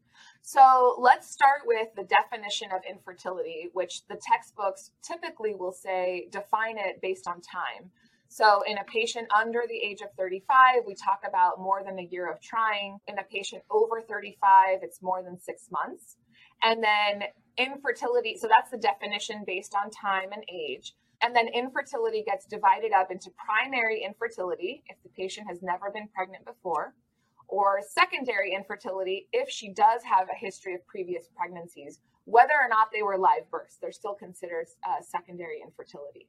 So 0.42 0.98
let's 1.00 1.32
start 1.32 1.62
with 1.66 1.88
the 1.96 2.04
definition 2.04 2.70
of 2.72 2.82
infertility, 2.90 3.70
which 3.74 4.06
the 4.08 4.20
textbooks 4.22 4.92
typically 5.02 5.56
will 5.56 5.72
say 5.72 6.28
define 6.32 6.78
it 6.78 7.02
based 7.02 7.28
on 7.28 7.42
time. 7.42 7.92
So, 8.28 8.64
in 8.64 8.80
a 8.80 8.84
patient 8.86 9.28
under 9.38 9.62
the 9.70 9.78
age 9.78 10.02
of 10.02 10.08
35, 10.18 10.86
we 10.88 10.96
talk 10.96 11.22
about 11.24 11.60
more 11.60 11.84
than 11.86 12.00
a 12.00 12.10
year 12.10 12.32
of 12.32 12.42
trying. 12.42 12.98
In 13.08 13.20
a 13.20 13.24
patient 13.24 13.62
over 13.70 14.02
35, 14.02 14.80
it's 14.82 15.04
more 15.04 15.22
than 15.22 15.40
six 15.40 15.70
months. 15.70 16.18
And 16.64 16.84
then 16.84 17.26
infertility, 17.58 18.36
so 18.36 18.48
that's 18.48 18.72
the 18.72 18.78
definition 18.80 19.44
based 19.46 19.76
on 19.76 19.92
time 19.92 20.32
and 20.32 20.44
age. 20.52 20.96
And 21.24 21.34
then 21.34 21.48
infertility 21.48 22.22
gets 22.22 22.46
divided 22.46 22.92
up 22.92 23.10
into 23.10 23.32
primary 23.32 24.04
infertility 24.04 24.84
if 24.88 25.02
the 25.04 25.10
patient 25.10 25.48
has 25.48 25.64
never 25.64 25.90
been 25.90 26.10
pregnant 26.14 26.46
before, 26.46 26.94
or 27.48 27.80
secondary 27.82 28.54
infertility 28.54 29.30
if 29.32 29.50
she 29.50 29.70
does 29.70 30.02
have 30.04 30.28
a 30.28 30.38
history 30.38 30.76
of 30.76 30.86
previous 30.86 31.30
pregnancies. 31.34 32.02
Whether 32.26 32.54
or 32.54 32.68
not 32.68 32.90
they 32.92 33.04
were 33.04 33.18
live 33.18 33.50
births, 33.50 33.78
they're 33.82 33.94
still 33.94 34.16
considered 34.16 34.68
uh, 34.86 35.02
secondary 35.02 35.62
infertility. 35.64 36.28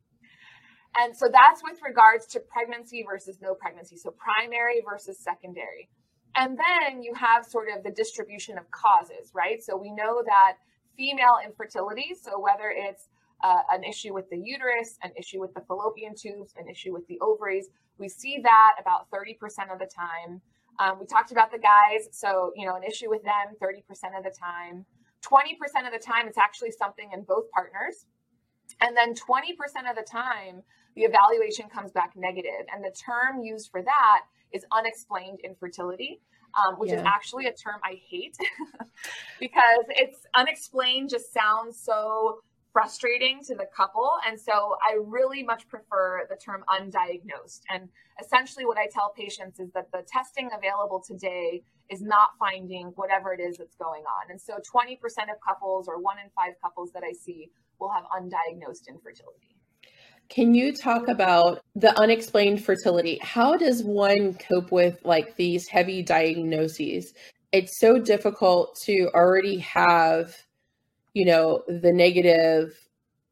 And 0.97 1.17
so 1.17 1.27
that's 1.27 1.61
with 1.65 1.81
regards 1.85 2.27
to 2.27 2.41
pregnancy 2.41 3.05
versus 3.09 3.39
no 3.43 3.55
pregnancy. 3.55 3.97
So 3.97 4.13
primary 4.13 4.81
versus 4.89 5.19
secondary. 5.19 5.89
And 6.37 6.57
then 6.57 7.03
you 7.03 7.15
have 7.15 7.45
sort 7.45 7.69
of 7.77 7.83
the 7.83 7.91
distribution 7.91 8.59
of 8.59 8.71
causes, 8.71 9.33
right? 9.35 9.63
So 9.63 9.77
we 9.77 9.91
know 9.91 10.23
that 10.25 10.55
female 10.97 11.39
infertility, 11.45 12.15
so 12.21 12.39
whether 12.39 12.73
it's 12.75 13.09
uh, 13.45 13.61
an 13.71 13.85
issue 13.85 14.15
with 14.15 14.29
the 14.31 14.39
uterus, 14.43 14.97
an 15.03 15.11
issue 15.19 15.39
with 15.39 15.53
the 15.53 15.61
fallopian 15.69 16.15
tubes, 16.17 16.55
an 16.57 16.67
issue 16.67 16.95
with 16.95 17.07
the 17.09 17.19
ovaries, 17.21 17.69
we 17.99 18.09
see 18.09 18.41
that 18.43 18.73
about 18.81 19.11
30% 19.11 19.37
of 19.71 19.79
the 19.79 19.87
time. 19.87 20.41
Um, 20.81 20.99
we 20.99 21.07
talked 21.07 21.31
about 21.31 21.53
the 21.53 21.59
guys, 21.59 22.09
so 22.11 22.53
you 22.57 22.67
know, 22.67 22.75
an 22.75 22.83
issue 22.83 23.11
with 23.11 23.23
them 23.23 23.55
30% 23.63 23.83
of 24.17 24.25
the 24.25 24.31
time. 24.31 24.87
20% 25.23 25.87
of 25.87 25.93
the 25.93 25.99
time, 25.99 26.27
it's 26.27 26.39
actually 26.39 26.71
something 26.71 27.11
in 27.13 27.23
both 27.23 27.51
partners. 27.51 28.07
And 28.81 28.97
then 28.97 29.15
20% 29.15 29.53
of 29.89 29.95
the 29.95 30.07
time, 30.11 30.63
the 30.97 31.03
evaluation 31.03 31.69
comes 31.69 31.93
back 31.93 32.13
negative. 32.17 32.67
And 32.75 32.83
the 32.83 32.93
term 32.93 33.43
used 33.43 33.71
for 33.71 33.83
that 33.83 34.21
is 34.53 34.65
unexplained 34.73 35.41
infertility, 35.45 36.21
um, 36.57 36.77
which 36.79 36.91
yeah. 36.91 37.01
is 37.01 37.03
actually 37.05 37.47
a 37.47 37.53
term 37.53 37.81
I 37.85 38.01
hate 38.09 38.37
because 39.41 39.85
it's 39.91 40.19
unexplained 40.35 41.11
just 41.11 41.33
sounds 41.33 41.79
so 41.79 42.41
frustrating 42.75 43.41
to 43.45 43.55
the 43.55 43.67
couple. 43.75 44.11
And 44.29 44.39
so 44.39 44.77
I 44.83 44.99
really 45.01 45.43
much 45.43 45.67
prefer 45.69 46.27
the 46.29 46.37
term 46.37 46.65
undiagnosed. 46.69 47.61
And 47.71 47.89
essentially, 48.21 48.67
what 48.67 48.77
I 48.77 48.89
tell 48.93 49.15
patients 49.17 49.61
is 49.61 49.71
that 49.73 49.91
the 49.93 50.03
testing 50.07 50.51
available 50.55 51.03
today 51.07 51.63
is 51.89 52.03
not 52.03 52.31
finding 52.39 52.89
whatever 52.97 53.33
it 53.33 53.41
is 53.41 53.57
that's 53.59 53.77
going 53.77 54.03
on. 54.03 54.31
And 54.31 54.41
so 54.41 54.55
20% 54.55 54.95
of 55.31 55.41
couples 55.47 55.87
or 55.89 56.01
one 56.03 56.19
in 56.19 56.29
five 56.35 56.55
couples 56.63 56.91
that 56.93 57.05
I 57.05 57.13
see 57.13 57.51
will 57.79 57.93
have 57.93 58.05
undiagnosed 58.05 58.89
infertility. 58.89 59.57
Can 60.29 60.55
you 60.55 60.75
talk 60.75 61.07
about 61.09 61.63
the 61.77 61.97
unexplained 62.01 62.65
fertility? 62.65 63.19
How 63.23 63.57
does 63.57 63.85
one 63.85 64.35
cope 64.35 64.73
with 64.73 64.99
like 65.05 65.37
these 65.37 65.69
heavy 65.69 66.03
diagnoses? 66.03 67.15
It's 67.53 67.79
so 67.79 67.99
difficult 67.99 68.77
to 68.85 69.11
already 69.15 69.59
have, 69.59 70.35
you 71.15 71.25
know, 71.25 71.63
the 71.69 71.93
negative 71.93 72.77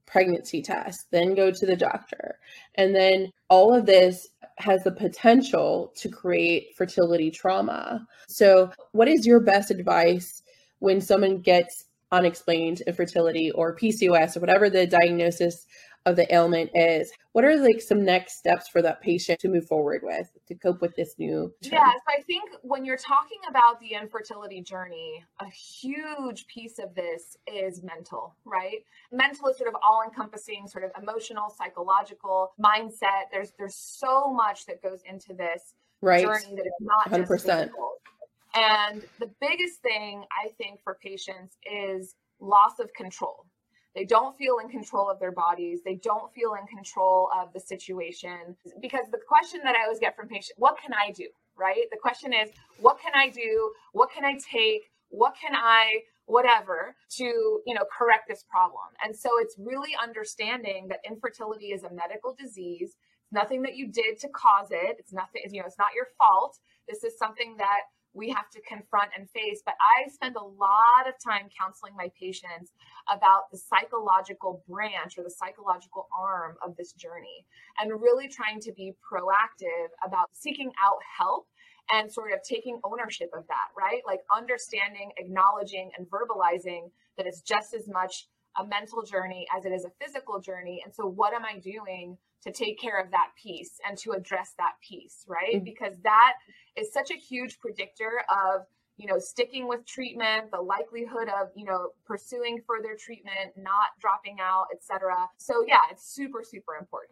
pregnancy 0.07 0.63
test, 0.63 1.11
then 1.11 1.35
go 1.35 1.51
to 1.51 1.67
the 1.67 1.77
doctor. 1.77 2.39
And 2.77 2.95
then 2.95 3.31
all 3.49 3.75
of 3.75 3.87
this 3.87 4.29
has 4.59 4.85
the 4.85 4.93
potential 4.93 5.93
to 5.97 6.09
create 6.09 6.75
fertility 6.77 7.31
trauma. 7.31 8.07
So, 8.29 8.71
what 8.93 9.09
is 9.09 9.27
your 9.27 9.41
best 9.41 9.71
advice 9.71 10.43
when 10.79 11.01
someone 11.01 11.41
gets 11.41 11.87
unexplained 12.13 12.83
infertility 12.83 13.51
or 13.53 13.75
PCOS 13.75 14.37
or 14.37 14.41
whatever 14.41 14.69
the 14.69 14.87
diagnosis 14.87 15.67
of 16.07 16.17
the 16.17 16.33
ailment 16.35 16.71
is 16.75 17.13
what 17.33 17.45
are 17.45 17.57
like 17.57 17.81
some 17.81 18.05
next 18.05 18.39
steps 18.39 18.69
for 18.69 18.83
that 18.83 19.01
patient 19.01 19.39
to 19.41 19.49
move 19.49 19.67
forward 19.67 20.01
with 20.03 20.29
to 20.47 20.55
cope 20.55 20.81
with 20.81 20.95
this 20.97 21.15
new 21.19 21.53
trend? 21.63 21.81
so 21.81 22.13
i 22.19 22.21
think 22.23 22.51
when 22.63 22.85
you're 22.85 22.97
talking 22.97 23.39
about 23.49 23.79
the 23.81 23.95
infertility 23.95 24.61
journey 24.61 25.25
a 25.41 25.47
huge 25.47 26.47
piece 26.47 26.79
of 26.79 26.95
this 26.95 27.37
is 27.47 27.83
mental 27.83 28.35
right 28.45 28.85
mental 29.13 29.49
is 29.49 29.57
sort 29.57 29.69
of 29.69 29.77
all 29.83 30.03
encompassing 30.05 30.67
sort 30.67 30.85
of 30.85 30.91
emotional 31.01 31.49
psychological 31.51 32.53
mindset 32.63 33.31
there's 33.31 33.53
there's 33.59 33.77
so 33.77 34.33
much 34.33 34.67
that 34.67 34.83
goes 34.83 35.01
into 35.09 35.33
this 35.35 35.75
right. 36.01 36.25
journey 36.25 36.57
that 36.57 36.67
is 36.67 36.73
not 36.81 37.11
100%. 37.11 37.29
just 37.29 37.47
physical. 37.47 37.93
and 38.55 39.05
the 39.21 39.31
biggest 39.41 39.81
thing 39.83 40.25
i 40.45 40.49
think 40.59 40.81
for 40.83 40.99
patients 41.01 41.57
is 41.71 42.17
loss 42.41 42.81
of 42.81 42.93
control 42.95 43.47
they 43.95 44.05
don't 44.05 44.37
feel 44.39 44.59
in 44.59 44.69
control 44.69 45.11
of 45.11 45.21
their 45.21 45.33
bodies. 45.33 45.81
They 45.85 45.97
don't 45.97 46.33
feel 46.33 46.55
in 46.55 46.67
control 46.67 47.29
of 47.37 47.53
the 47.53 47.61
situation. 47.61 48.57
Because 48.81 49.05
the 49.11 49.21
question 49.29 49.61
that 49.65 49.75
I 49.75 49.85
always 49.85 49.99
get 49.99 50.17
from 50.17 50.29
patients, 50.29 50.53
what 50.57 50.79
can 50.81 50.93
I 50.93 51.13
do? 51.13 51.29
Right? 51.57 51.85
The 51.91 51.99
question 52.01 52.33
is, 52.33 52.51
what 52.81 52.99
can 53.01 53.13
I 53.15 53.29
do? 53.29 53.73
What 53.93 54.11
can 54.11 54.25
I 54.25 54.39
take? 54.51 54.91
What 55.11 55.35
can 55.39 55.55
I 55.55 56.01
whatever 56.27 56.95
to 57.11 57.25
you 57.67 57.75
know 57.75 57.85
correct 57.97 58.29
this 58.29 58.45
problem 58.49 58.85
and 59.05 59.15
so 59.15 59.29
it's 59.39 59.57
really 59.59 59.91
understanding 60.01 60.87
that 60.89 61.01
infertility 61.07 61.67
is 61.73 61.83
a 61.83 61.93
medical 61.93 62.35
disease 62.39 62.95
it's 63.25 63.33
nothing 63.33 63.61
that 63.61 63.75
you 63.75 63.89
did 63.89 64.19
to 64.21 64.29
cause 64.29 64.69
it 64.71 64.97
it's 65.01 65.13
nothing 65.13 65.43
you 65.51 65.61
know 65.61 65.67
it's 65.67 65.79
not 65.79 65.89
your 65.97 66.07
fault 66.17 66.59
this 66.89 67.03
is 67.03 67.19
something 67.19 67.57
that 67.59 67.81
we 68.15 68.29
have 68.31 68.49
to 68.51 68.61
confront 68.63 69.11
and 69.17 69.29
face. 69.31 69.63
But 69.65 69.75
I 69.81 70.09
spend 70.11 70.37
a 70.37 70.45
lot 70.45 71.09
of 71.09 71.15
time 71.23 71.49
counseling 71.59 71.95
my 71.97 72.11
patients 72.19 72.73
about 73.13 73.51
the 73.51 73.59
psychological 73.59 74.63
branch 74.69 75.19
or 75.19 75.25
the 75.25 75.31
psychological 75.31 76.09
arm 76.17 76.57
of 76.65 76.77
this 76.77 76.93
journey 76.93 77.47
and 77.81 77.91
really 78.01 78.29
trying 78.29 78.61
to 78.61 78.73
be 78.73 78.95
proactive 79.01 79.89
about 80.07 80.29
seeking 80.33 80.71
out 80.83 80.99
help 81.19 81.47
and 81.91 82.11
sort 82.11 82.33
of 82.33 82.41
taking 82.49 82.81
ownership 82.85 83.31
of 83.35 83.47
that, 83.49 83.69
right? 83.77 84.03
Like 84.07 84.21
understanding, 84.35 85.11
acknowledging, 85.19 85.91
and 85.97 86.07
verbalizing 86.07 86.91
that 87.17 87.27
it's 87.27 87.41
just 87.41 87.75
as 87.75 87.89
much 87.89 88.29
a 88.59 88.67
mental 88.67 89.03
journey 89.03 89.47
as 89.57 89.65
it 89.65 89.73
is 89.73 89.85
a 89.85 89.91
physical 90.05 90.41
journey. 90.41 90.83
And 90.85 90.95
so, 90.95 91.07
what 91.07 91.35
am 91.35 91.45
I 91.45 91.59
doing 91.59 92.19
to 92.43 92.53
take 92.53 92.81
care 92.81 93.01
of 93.01 93.11
that 93.11 93.31
piece 93.41 93.81
and 93.89 93.97
to 93.99 94.13
address 94.13 94.55
that 94.59 94.73
piece, 94.87 95.25
right? 95.29 95.57
Mm-hmm. 95.57 95.65
Because 95.65 95.95
that 96.03 96.35
is 96.77 96.93
such 96.93 97.11
a 97.11 97.15
huge 97.15 97.59
predictor 97.61 98.25
of 98.29 98.67
you 98.97 99.07
know 99.07 99.19
sticking 99.19 99.67
with 99.67 99.85
treatment 99.87 100.51
the 100.51 100.61
likelihood 100.61 101.29
of 101.29 101.49
you 101.57 101.65
know 101.65 101.89
pursuing 102.05 102.61
further 102.67 102.97
treatment 102.99 103.51
not 103.57 103.89
dropping 104.01 104.37
out 104.41 104.67
etc 104.73 105.15
so 105.39 105.65
yeah 105.67 105.81
it's 105.91 106.15
super 106.15 106.43
super 106.45 106.77
important. 106.79 107.11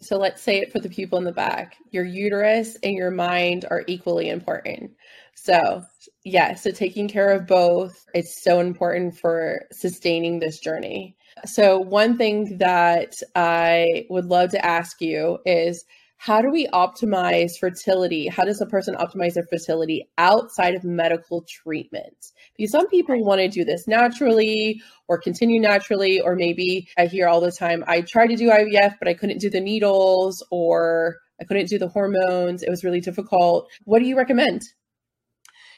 So 0.00 0.18
let's 0.18 0.42
say 0.42 0.58
it 0.58 0.70
for 0.70 0.80
the 0.80 0.88
people 0.88 1.16
in 1.18 1.24
the 1.24 1.32
back. 1.32 1.76
Your 1.90 2.04
uterus 2.04 2.76
and 2.82 2.94
your 2.94 3.10
mind 3.10 3.64
are 3.70 3.84
equally 3.86 4.28
important. 4.28 4.90
So 5.34 5.82
yeah 6.24 6.54
so 6.54 6.70
taking 6.70 7.08
care 7.08 7.30
of 7.30 7.46
both 7.46 8.04
it's 8.12 8.42
so 8.42 8.60
important 8.60 9.16
for 9.16 9.66
sustaining 9.72 10.40
this 10.40 10.58
journey 10.58 11.16
so 11.44 11.78
one 11.78 12.16
thing 12.16 12.58
that 12.58 13.14
i 13.34 14.04
would 14.10 14.26
love 14.26 14.50
to 14.50 14.64
ask 14.64 15.00
you 15.00 15.38
is 15.44 15.84
how 16.24 16.40
do 16.40 16.50
we 16.50 16.66
optimize 16.68 17.58
fertility? 17.58 18.28
How 18.28 18.44
does 18.44 18.58
a 18.62 18.66
person 18.66 18.94
optimize 18.94 19.34
their 19.34 19.44
fertility 19.44 20.08
outside 20.16 20.74
of 20.74 20.82
medical 20.82 21.42
treatment? 21.42 22.32
Because 22.56 22.72
some 22.72 22.88
people 22.88 23.22
want 23.22 23.42
to 23.42 23.48
do 23.48 23.62
this 23.62 23.86
naturally 23.86 24.80
or 25.06 25.18
continue 25.18 25.60
naturally, 25.60 26.22
or 26.22 26.34
maybe 26.34 26.88
I 26.96 27.08
hear 27.08 27.28
all 27.28 27.42
the 27.42 27.52
time, 27.52 27.84
I 27.86 28.00
tried 28.00 28.28
to 28.28 28.36
do 28.36 28.48
IVF, 28.48 28.94
but 28.98 29.06
I 29.06 29.12
couldn't 29.12 29.36
do 29.36 29.50
the 29.50 29.60
needles 29.60 30.42
or 30.50 31.18
I 31.42 31.44
couldn't 31.44 31.68
do 31.68 31.78
the 31.78 31.88
hormones. 31.88 32.62
It 32.62 32.70
was 32.70 32.84
really 32.84 33.02
difficult. 33.02 33.70
What 33.84 33.98
do 33.98 34.06
you 34.06 34.16
recommend? 34.16 34.62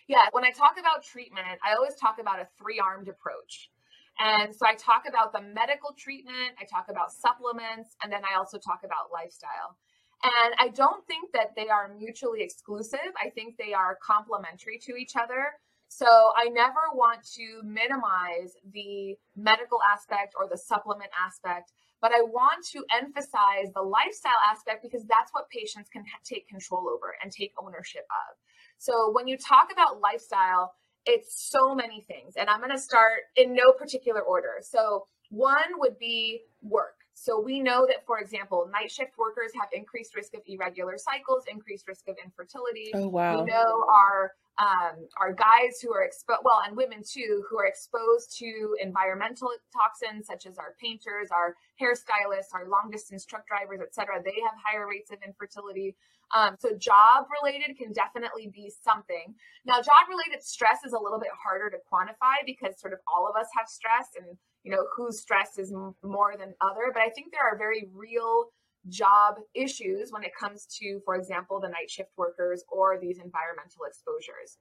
Yeah, 0.07 0.27
when 0.31 0.45
I 0.45 0.51
talk 0.51 0.79
about 0.79 1.03
treatment, 1.03 1.59
I 1.65 1.75
always 1.75 1.97
talk 1.97 2.21
about 2.21 2.39
a 2.39 2.47
three 2.57 2.79
armed 2.79 3.09
approach. 3.09 3.71
And 4.19 4.55
so 4.55 4.67
I 4.67 4.75
talk 4.75 5.05
about 5.09 5.33
the 5.33 5.43
medical 5.43 5.93
treatment, 5.97 6.57
I 6.61 6.65
talk 6.65 6.87
about 6.89 7.13
supplements, 7.13 7.97
and 8.03 8.11
then 8.11 8.23
I 8.25 8.39
also 8.39 8.59
talk 8.59 8.81
about 8.85 9.13
lifestyle. 9.13 9.77
And 10.23 10.55
I 10.59 10.69
don't 10.69 11.07
think 11.07 11.33
that 11.33 11.55
they 11.55 11.69
are 11.69 11.93
mutually 11.95 12.43
exclusive. 12.43 13.13
I 13.23 13.31
think 13.31 13.57
they 13.59 13.75
are 13.75 13.99
complementary 14.03 14.79
to 14.87 14.97
each 14.97 15.17
other. 15.17 15.61
So 15.89 16.07
I 16.37 16.49
never 16.49 16.91
want 16.95 17.23
to 17.37 17.63
minimize 17.63 18.57
the 18.73 19.15
medical 19.37 19.79
aspect 19.83 20.35
or 20.39 20.49
the 20.49 20.59
supplement 20.59 21.11
aspect, 21.15 21.73
but 22.01 22.13
I 22.13 22.23
want 22.23 22.67
to 22.73 22.85
emphasize 22.91 23.71
the 23.75 23.83
lifestyle 23.83 24.41
aspect 24.51 24.83
because 24.83 25.05
that's 25.05 25.33
what 25.33 25.49
patients 25.51 25.89
can 25.89 26.05
take 26.25 26.49
control 26.49 26.89
over 26.89 27.15
and 27.23 27.31
take 27.31 27.53
ownership 27.63 28.05
of. 28.11 28.37
So 28.79 29.13
when 29.13 29.29
you 29.29 29.39
talk 29.39 29.71
about 29.73 30.01
lifestyle, 30.01 30.75
it's 31.07 31.51
so 31.51 31.75
many 31.75 32.03
things. 32.03 32.35
And 32.37 32.51
I'm 32.51 32.59
going 32.59 32.73
to 32.73 32.79
start 32.79 33.23
in 33.37 33.55
no 33.55 33.73
particular 33.73 34.21
order. 34.21 34.61
So 34.61 35.07
one 35.31 35.79
would 35.79 35.99
be 35.99 36.43
work. 36.63 36.97
So 37.15 37.41
we 37.41 37.61
know 37.61 37.87
that, 37.89 38.05
for 38.07 38.19
example, 38.19 38.69
night 38.71 38.91
shift 38.91 39.17
workers 39.17 39.51
have 39.59 39.71
increased 39.73 40.15
risk 40.15 40.35
of 40.35 40.43
irregular 40.47 40.99
cycles, 40.99 41.45
increased 41.51 41.89
risk 41.89 42.09
of 42.09 42.17
infertility. 42.23 42.91
Oh 42.93 43.09
wow! 43.09 43.41
We 43.41 43.51
know 43.51 43.87
our 43.89 44.33
um, 44.59 45.09
our 45.19 45.33
guys 45.33 45.81
who 45.83 45.93
are 45.95 46.05
exposed, 46.05 46.41
well, 46.45 46.61
and 46.67 46.77
women 46.77 47.03
too, 47.03 47.43
who 47.49 47.59
are 47.59 47.67
exposed 47.67 48.37
to 48.39 48.77
environmental 48.81 49.49
toxins 49.73 50.27
such 50.27 50.45
as 50.45 50.59
our 50.59 50.75
painters, 50.79 51.29
our 51.33 51.57
hairstylists, 51.81 52.53
our 52.53 52.69
long 52.69 52.91
distance 52.93 53.25
truck 53.25 53.49
drivers, 53.49 53.81
etc. 53.81 54.21
They 54.23 54.37
have 54.45 54.55
higher 54.61 54.87
rates 54.87 55.11
of 55.11 55.19
infertility. 55.25 55.97
Um, 56.35 56.57
so 56.59 56.77
job 56.77 57.27
related 57.43 57.77
can 57.77 57.93
definitely 57.93 58.51
be 58.53 58.73
something. 58.83 59.35
Now, 59.65 59.77
job 59.77 60.09
related 60.09 60.43
stress 60.43 60.85
is 60.85 60.93
a 60.93 60.99
little 60.99 61.21
bit 61.21 61.31
harder 61.33 61.71
to 61.71 61.77
quantify 61.91 62.45
because 62.45 62.81
sort 62.81 62.93
of 62.93 62.99
all 63.07 63.29
of 63.29 63.37
us 63.41 63.47
have 63.57 63.69
stress 63.69 64.09
and 64.19 64.37
you 64.65 64.73
know 64.73 64.87
whose 64.97 65.21
stress 65.21 65.59
is 65.59 65.73
more 66.03 66.35
than 66.39 66.55
other. 66.61 66.91
But 66.93 67.03
I 67.03 67.11
think 67.11 67.31
there 67.31 67.47
are 67.47 67.57
very 67.57 67.89
real 67.95 68.47
job 68.89 69.37
issues 69.55 70.11
when 70.11 70.25
it 70.25 70.33
comes 70.39 70.67
to, 70.81 71.01
for 71.05 71.17
example, 71.17 71.61
the 71.61 71.69
night 71.69 71.91
shift 71.91 72.11
workers 72.17 72.65
or 72.69 72.99
these 73.01 73.19
environmental 73.19 73.85
exposures. 73.87 74.59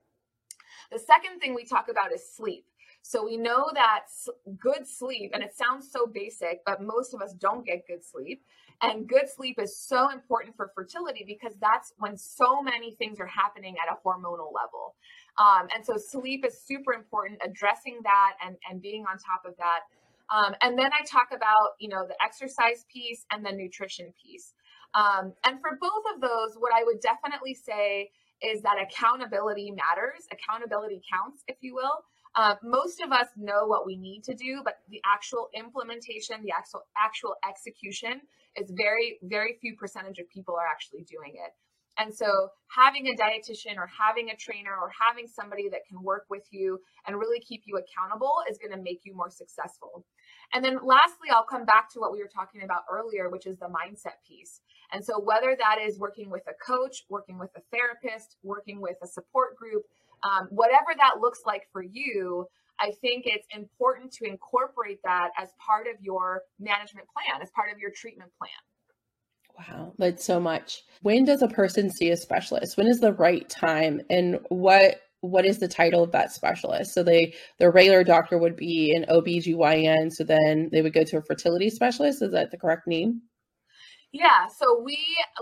The 0.91 0.99
second 0.99 1.39
thing 1.39 1.55
we 1.55 1.65
talk 1.65 1.87
about 1.89 2.13
is 2.13 2.21
sleep. 2.35 2.65
So 3.01 3.23
we 3.23 3.37
know 3.37 3.69
that 3.73 4.05
good 4.59 4.87
sleep, 4.87 5.31
and 5.33 5.43
it 5.43 5.55
sounds 5.55 5.91
so 5.91 6.07
basic, 6.07 6.65
but 6.65 6.81
most 6.81 7.13
of 7.13 7.21
us 7.21 7.33
don't 7.33 7.65
get 7.65 7.87
good 7.87 8.03
sleep. 8.03 8.43
And 8.81 9.07
good 9.07 9.29
sleep 9.29 9.57
is 9.59 9.77
so 9.77 10.11
important 10.11 10.55
for 10.55 10.71
fertility 10.75 11.23
because 11.25 11.53
that's 11.61 11.93
when 11.97 12.17
so 12.17 12.61
many 12.61 12.91
things 12.91 13.19
are 13.19 13.27
happening 13.27 13.75
at 13.81 13.91
a 13.91 13.97
hormonal 14.05 14.51
level. 14.53 14.95
Um, 15.37 15.67
and 15.73 15.85
so 15.85 15.97
sleep 15.97 16.45
is 16.45 16.61
super 16.61 16.93
important, 16.93 17.39
addressing 17.43 17.99
that 18.03 18.33
and, 18.45 18.55
and 18.69 18.81
being 18.81 19.05
on 19.05 19.17
top 19.17 19.43
of 19.45 19.55
that. 19.57 19.81
Um, 20.33 20.55
and 20.61 20.77
then 20.77 20.91
I 20.91 21.03
talk 21.05 21.29
about, 21.33 21.75
you 21.79 21.89
know, 21.89 22.05
the 22.07 22.15
exercise 22.23 22.85
piece 22.91 23.25
and 23.31 23.45
the 23.45 23.51
nutrition 23.51 24.13
piece. 24.23 24.53
Um, 24.93 25.33
and 25.45 25.59
for 25.61 25.77
both 25.79 26.03
of 26.15 26.21
those, 26.21 26.55
what 26.57 26.73
I 26.73 26.83
would 26.83 26.99
definitely 27.01 27.53
say 27.53 28.09
is 28.41 28.61
that 28.61 28.75
accountability 28.81 29.71
matters. 29.71 30.27
Accountability 30.31 31.01
counts, 31.11 31.43
if 31.47 31.57
you 31.61 31.75
will. 31.75 32.03
Uh, 32.35 32.55
most 32.63 33.01
of 33.01 33.11
us 33.11 33.27
know 33.37 33.65
what 33.65 33.85
we 33.85 33.95
need 33.95 34.23
to 34.23 34.33
do, 34.33 34.61
but 34.63 34.79
the 34.89 35.01
actual 35.05 35.49
implementation, 35.53 36.43
the 36.43 36.51
actual 36.51 36.81
actual 36.97 37.35
execution 37.47 38.21
is 38.57 38.71
very, 38.75 39.19
very 39.23 39.57
few 39.61 39.75
percentage 39.75 40.19
of 40.19 40.29
people 40.29 40.55
are 40.55 40.67
actually 40.67 41.03
doing 41.03 41.33
it. 41.35 41.53
And 41.97 42.13
so 42.13 42.49
having 42.67 43.07
a 43.07 43.15
dietitian 43.15 43.77
or 43.77 43.87
having 43.87 44.29
a 44.29 44.35
trainer 44.35 44.71
or 44.71 44.91
having 44.99 45.27
somebody 45.27 45.69
that 45.69 45.85
can 45.87 46.01
work 46.03 46.25
with 46.29 46.43
you 46.51 46.79
and 47.07 47.17
really 47.17 47.39
keep 47.39 47.63
you 47.65 47.77
accountable 47.77 48.33
is 48.49 48.57
going 48.57 48.75
to 48.75 48.83
make 48.83 49.01
you 49.05 49.15
more 49.15 49.29
successful. 49.29 50.05
And 50.53 50.63
then 50.63 50.79
lastly, 50.83 51.29
I'll 51.31 51.45
come 51.45 51.65
back 51.65 51.89
to 51.93 51.99
what 51.99 52.11
we 52.11 52.19
were 52.19 52.29
talking 52.33 52.63
about 52.63 52.83
earlier, 52.91 53.29
which 53.29 53.45
is 53.45 53.57
the 53.59 53.67
mindset 53.67 54.19
piece. 54.27 54.59
And 54.91 55.03
so 55.03 55.19
whether 55.19 55.55
that 55.57 55.79
is 55.81 55.97
working 55.97 56.29
with 56.29 56.43
a 56.47 56.65
coach, 56.65 57.03
working 57.09 57.39
with 57.39 57.51
a 57.55 57.61
therapist, 57.71 58.35
working 58.43 58.81
with 58.81 58.97
a 59.01 59.07
support 59.07 59.55
group, 59.55 59.83
um, 60.23 60.47
whatever 60.49 60.93
that 60.97 61.19
looks 61.21 61.41
like 61.45 61.67
for 61.71 61.83
you, 61.83 62.47
I 62.79 62.91
think 63.01 63.23
it's 63.25 63.47
important 63.55 64.11
to 64.13 64.25
incorporate 64.25 64.99
that 65.03 65.29
as 65.39 65.49
part 65.65 65.87
of 65.87 65.95
your 66.01 66.41
management 66.59 67.07
plan, 67.13 67.41
as 67.41 67.49
part 67.51 67.71
of 67.71 67.79
your 67.79 67.91
treatment 67.91 68.31
plan. 68.37 68.51
Wow, 69.57 69.93
that's 69.97 70.25
so 70.25 70.39
much. 70.39 70.83
When 71.01 71.23
does 71.23 71.41
a 71.41 71.47
person 71.47 71.89
see 71.89 72.09
a 72.09 72.17
specialist? 72.17 72.75
When 72.77 72.87
is 72.87 72.99
the 72.99 73.13
right 73.13 73.47
time? 73.49 74.01
And 74.09 74.39
what 74.49 75.01
what 75.21 75.45
is 75.45 75.57
the 75.57 75.67
title 75.67 76.03
of 76.03 76.11
that 76.11 76.31
specialist? 76.31 76.93
So 76.93 77.01
they 77.01 77.33
their 77.57 77.71
regular 77.71 78.03
doctor 78.03 78.37
would 78.37 78.57
be 78.57 78.93
an 78.95 79.05
OBGYN, 79.09 80.11
so 80.11 80.23
then 80.23 80.69
they 80.71 80.81
would 80.81 80.93
go 80.93 81.03
to 81.05 81.17
a 81.17 81.21
fertility 81.21 81.69
specialist. 81.69 82.21
Is 82.21 82.31
that 82.31 82.51
the 82.51 82.57
correct 82.57 82.85
name? 82.85 83.21
Yeah, 84.15 84.47
so 84.47 84.81
we 84.81 84.97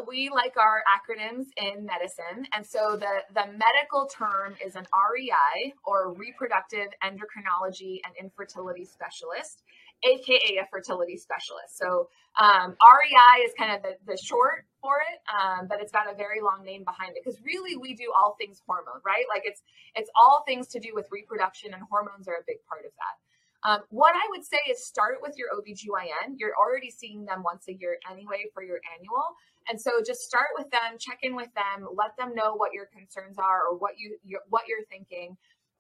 we 0.08 0.32
like 0.34 0.58
our 0.58 0.82
acronyms 0.90 1.46
in 1.58 1.86
medicine, 1.86 2.48
and 2.56 2.66
so 2.66 2.98
the 2.98 3.22
the 3.36 3.46
medical 3.54 4.08
term 4.08 4.56
is 4.66 4.76
an 4.76 4.88
REI 4.90 5.74
or 5.86 6.12
reproductive 6.16 6.88
endocrinology 7.04 8.00
and 8.04 8.16
infertility 8.20 8.84
specialist, 8.84 9.62
aka 10.02 10.58
a 10.58 10.66
fertility 10.72 11.18
specialist. 11.18 11.78
So 11.78 12.10
um, 12.42 12.76
REI 12.82 13.46
is 13.46 13.54
kind 13.60 13.78
of 13.78 13.84
the, 13.84 13.94
the 14.12 14.18
short 14.18 14.66
for 14.82 14.98
it, 15.06 15.22
um, 15.30 15.68
but 15.68 15.80
it's 15.80 15.92
got 15.92 16.12
a 16.12 16.16
very 16.16 16.42
long 16.42 16.66
name 16.66 16.84
behind 16.84 17.12
it 17.16 17.22
because 17.24 17.40
really 17.46 17.78
we 17.78 17.94
do 17.94 18.12
all 18.18 18.36
things 18.42 18.60
hormone, 18.66 19.06
right? 19.06 19.26
Like 19.30 19.44
it's 19.46 19.62
it's 19.94 20.10
all 20.16 20.42
things 20.48 20.66
to 20.70 20.80
do 20.80 20.96
with 20.96 21.06
reproduction, 21.12 21.76
and 21.76 21.84
hormones 21.92 22.28
are 22.28 22.42
a 22.42 22.46
big 22.48 22.58
part 22.68 22.86
of 22.86 22.92
that. 22.98 23.33
Um, 23.66 23.80
what 23.90 24.14
I 24.16 24.28
would 24.32 24.46
say 24.46 24.60
is 24.70 24.86
start 24.86 25.20
with 25.22 25.36
your 25.38 25.48
OBGYN. 25.56 26.36
You're 26.38 26.56
already 26.56 26.92
seeing 26.92 27.26
them 27.26 27.44
once 27.44 27.68
a 27.70 27.74
year 27.74 27.98
anyway 28.12 28.46
for 28.54 28.64
your 28.64 28.80
annual. 28.98 29.24
And 29.70 29.80
so 29.80 30.02
just 30.06 30.22
start 30.22 30.48
with 30.58 30.70
them, 30.72 31.00
check 31.00 31.20
in 31.24 31.36
with 31.36 31.48
them, 31.56 31.88
let 31.96 32.18
them 32.18 32.36
know 32.36 32.56
what 32.56 32.74
your 32.74 32.88
concerns 32.88 33.38
are 33.38 33.62
or 33.70 33.78
what 33.78 33.94
you 33.98 34.18
what 34.50 34.64
you're 34.68 34.86
thinking. 34.90 35.38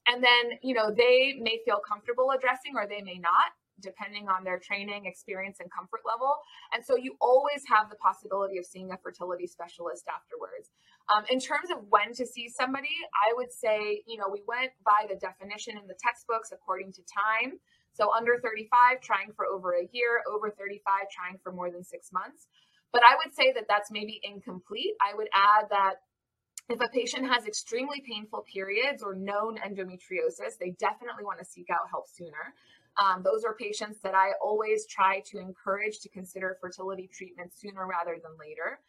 And 0.07 0.23
then, 0.23 0.59
you 0.61 0.73
know, 0.73 0.91
they 0.91 1.39
may 1.41 1.59
feel 1.65 1.79
comfortable 1.79 2.31
addressing 2.31 2.75
or 2.75 2.87
they 2.87 3.01
may 3.01 3.17
not 3.17 3.51
depending 3.81 4.29
on 4.29 4.43
their 4.43 4.59
training, 4.59 5.05
experience, 5.05 5.59
and 5.59 5.69
comfort 5.71 6.01
level. 6.05 6.37
And 6.73 6.83
so 6.83 6.95
you 6.95 7.15
always 7.19 7.63
have 7.67 7.89
the 7.89 7.97
possibility 7.97 8.57
of 8.57 8.65
seeing 8.65 8.91
a 8.91 8.97
fertility 8.97 9.47
specialist 9.47 10.05
afterwards. 10.07 10.69
Um, 11.11 11.23
in 11.29 11.39
terms 11.39 11.69
of 11.69 11.83
when 11.89 12.13
to 12.15 12.25
see 12.25 12.47
somebody, 12.47 12.95
I 13.11 13.33
would 13.35 13.51
say, 13.51 14.03
you 14.07 14.17
know, 14.17 14.31
we 14.31 14.41
went 14.47 14.71
by 14.85 15.05
the 15.09 15.19
definition 15.19 15.77
in 15.77 15.87
the 15.87 15.95
textbooks 15.99 16.51
according 16.53 16.93
to 16.93 17.01
time. 17.03 17.59
So 17.93 18.11
under 18.15 18.39
35, 18.39 19.01
trying 19.01 19.33
for 19.35 19.45
over 19.45 19.73
a 19.73 19.87
year, 19.91 20.23
over 20.31 20.49
35, 20.49 20.81
trying 21.11 21.37
for 21.43 21.51
more 21.51 21.69
than 21.69 21.83
six 21.83 22.11
months. 22.11 22.47
But 22.91 23.03
I 23.03 23.15
would 23.23 23.35
say 23.35 23.51
that 23.53 23.65
that's 23.67 23.91
maybe 23.91 24.21
incomplete. 24.23 24.95
I 25.01 25.15
would 25.15 25.27
add 25.33 25.65
that 25.71 25.95
if 26.69 26.79
a 26.79 26.87
patient 26.93 27.27
has 27.27 27.45
extremely 27.45 28.01
painful 28.07 28.45
periods 28.51 29.03
or 29.03 29.15
known 29.15 29.57
endometriosis, 29.57 30.57
they 30.59 30.71
definitely 30.79 31.25
want 31.25 31.39
to 31.39 31.45
seek 31.45 31.67
out 31.69 31.89
help 31.91 32.07
sooner. 32.07 32.55
Um, 32.97 33.23
those 33.23 33.43
are 33.43 33.55
patients 33.55 33.99
that 34.03 34.15
I 34.15 34.31
always 34.41 34.85
try 34.85 35.21
to 35.31 35.39
encourage 35.39 35.99
to 36.01 36.09
consider 36.09 36.57
fertility 36.61 37.09
treatment 37.11 37.51
sooner 37.53 37.85
rather 37.87 38.17
than 38.21 38.31
later. 38.39 38.79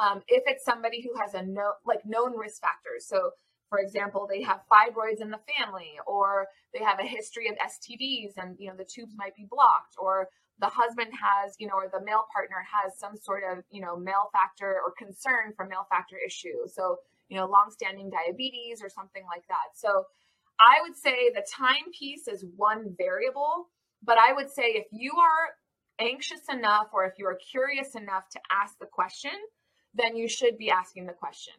Um, 0.00 0.22
if 0.28 0.42
it's 0.46 0.64
somebody 0.64 1.02
who 1.02 1.18
has 1.20 1.34
a 1.34 1.42
no, 1.42 1.72
like 1.84 2.04
known 2.04 2.36
risk 2.36 2.60
factors, 2.60 3.06
so 3.06 3.30
for 3.68 3.78
example, 3.78 4.28
they 4.28 4.42
have 4.42 4.60
fibroids 4.70 5.22
in 5.22 5.30
the 5.30 5.40
family, 5.56 5.92
or 6.06 6.46
they 6.74 6.84
have 6.84 7.00
a 7.00 7.06
history 7.06 7.48
of 7.48 7.56
STDs, 7.56 8.32
and 8.36 8.56
you 8.58 8.68
know 8.68 8.76
the 8.76 8.84
tubes 8.84 9.14
might 9.16 9.34
be 9.34 9.46
blocked, 9.48 9.96
or 9.98 10.28
the 10.58 10.68
husband 10.68 11.10
has, 11.12 11.56
you 11.58 11.66
know, 11.66 11.74
or 11.74 11.88
the 11.92 12.04
male 12.04 12.26
partner 12.32 12.64
has 12.70 12.98
some 12.98 13.16
sort 13.16 13.42
of, 13.50 13.64
you 13.70 13.80
know, 13.80 13.96
male 13.96 14.30
factor 14.32 14.78
or 14.84 14.92
concern 14.96 15.52
for 15.56 15.66
male 15.66 15.86
factor 15.90 16.16
issue. 16.24 16.66
So, 16.66 16.98
you 17.28 17.36
know, 17.36 17.46
longstanding 17.46 18.10
diabetes 18.10 18.82
or 18.82 18.88
something 18.88 19.24
like 19.26 19.44
that. 19.48 19.74
So, 19.74 20.04
I 20.60 20.80
would 20.82 20.96
say 20.96 21.30
the 21.34 21.44
time 21.50 21.90
piece 21.98 22.28
is 22.28 22.44
one 22.56 22.94
variable, 22.96 23.70
but 24.04 24.18
I 24.18 24.32
would 24.32 24.50
say 24.50 24.74
if 24.74 24.86
you 24.92 25.12
are 25.18 25.56
anxious 25.98 26.42
enough 26.52 26.88
or 26.92 27.04
if 27.06 27.14
you 27.18 27.26
are 27.26 27.38
curious 27.50 27.96
enough 27.96 28.28
to 28.30 28.40
ask 28.50 28.78
the 28.78 28.86
question, 28.86 29.32
then 29.94 30.16
you 30.16 30.28
should 30.28 30.58
be 30.58 30.70
asking 30.70 31.06
the 31.06 31.12
question 31.12 31.54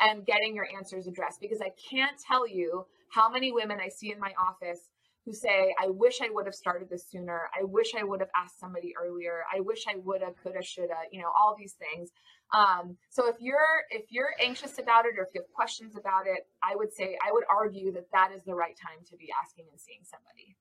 and 0.00 0.26
getting 0.26 0.54
your 0.54 0.68
answers 0.76 1.06
addressed 1.06 1.40
because 1.40 1.60
I 1.60 1.72
can't 1.90 2.16
tell 2.18 2.46
you 2.46 2.86
how 3.10 3.30
many 3.30 3.52
women 3.52 3.78
I 3.80 3.88
see 3.88 4.12
in 4.12 4.18
my 4.18 4.32
office 4.38 4.90
who 5.24 5.32
say, 5.32 5.74
I 5.82 5.88
wish 5.88 6.20
I 6.22 6.28
would 6.30 6.46
have 6.46 6.54
started 6.54 6.88
this 6.88 7.04
sooner. 7.10 7.50
I 7.58 7.64
wish 7.64 7.94
I 7.98 8.04
would 8.04 8.20
have 8.20 8.30
asked 8.36 8.60
somebody 8.60 8.94
earlier. 8.96 9.42
I 9.52 9.60
wish 9.60 9.84
I 9.88 9.96
would 9.96 10.22
have, 10.22 10.36
could 10.36 10.54
have, 10.54 10.64
should 10.64 10.88
have, 10.88 11.08
you 11.10 11.20
know, 11.20 11.30
all 11.36 11.56
these 11.58 11.74
things. 11.74 12.10
Um, 12.54 12.96
so 13.10 13.28
if 13.28 13.36
you're 13.40 13.82
if 13.90 14.04
you're 14.10 14.34
anxious 14.40 14.78
about 14.78 15.04
it 15.04 15.18
or 15.18 15.24
if 15.24 15.30
you 15.34 15.40
have 15.40 15.52
questions 15.52 15.96
about 15.96 16.28
it, 16.28 16.46
I 16.62 16.76
would 16.76 16.92
say 16.92 17.18
I 17.26 17.32
would 17.32 17.42
argue 17.50 17.92
that 17.92 18.06
that 18.12 18.30
is 18.36 18.44
the 18.44 18.54
right 18.54 18.76
time 18.80 19.04
to 19.10 19.16
be 19.16 19.28
asking 19.42 19.64
and 19.72 19.80
seeing 19.80 20.02
somebody. 20.04 20.56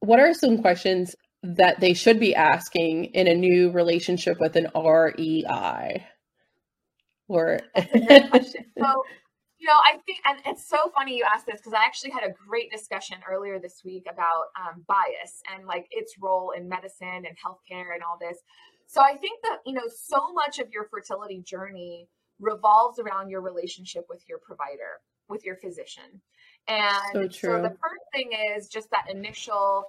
What 0.00 0.18
are 0.18 0.34
some 0.34 0.58
questions 0.58 1.14
that 1.44 1.80
they 1.80 1.94
should 1.94 2.18
be 2.18 2.34
asking 2.34 3.06
in 3.06 3.28
a 3.28 3.34
new 3.34 3.70
relationship 3.70 4.40
with 4.40 4.56
an 4.56 4.68
REI? 4.74 6.06
Or 7.28 7.60
That's 7.74 7.94
a 7.94 8.00
great 8.00 8.30
question. 8.30 8.64
So 8.78 9.04
you 9.64 9.70
know, 9.70 9.80
I 9.82 9.96
think, 10.04 10.18
and 10.26 10.38
it's 10.44 10.68
so 10.68 10.90
funny 10.94 11.16
you 11.16 11.24
asked 11.24 11.46
this 11.46 11.56
because 11.56 11.72
I 11.72 11.86
actually 11.86 12.10
had 12.10 12.22
a 12.22 12.34
great 12.46 12.70
discussion 12.70 13.16
earlier 13.26 13.58
this 13.58 13.80
week 13.82 14.04
about 14.12 14.52
um, 14.60 14.84
bias 14.86 15.40
and 15.54 15.66
like 15.66 15.86
its 15.90 16.16
role 16.20 16.52
in 16.54 16.68
medicine 16.68 17.24
and 17.24 17.34
healthcare 17.40 17.94
and 17.94 18.02
all 18.02 18.18
this. 18.20 18.36
So 18.86 19.00
I 19.00 19.16
think 19.16 19.40
that, 19.42 19.60
you 19.64 19.72
know, 19.72 19.88
so 19.88 20.34
much 20.34 20.58
of 20.58 20.68
your 20.70 20.84
fertility 20.84 21.42
journey 21.42 22.08
revolves 22.40 22.98
around 22.98 23.30
your 23.30 23.40
relationship 23.40 24.04
with 24.10 24.22
your 24.28 24.38
provider, 24.38 25.00
with 25.30 25.46
your 25.46 25.56
physician. 25.56 26.20
And 26.68 27.32
so, 27.32 27.48
so 27.48 27.62
the 27.62 27.70
first 27.70 28.04
thing 28.12 28.32
is 28.54 28.68
just 28.68 28.90
that 28.90 29.06
initial 29.10 29.84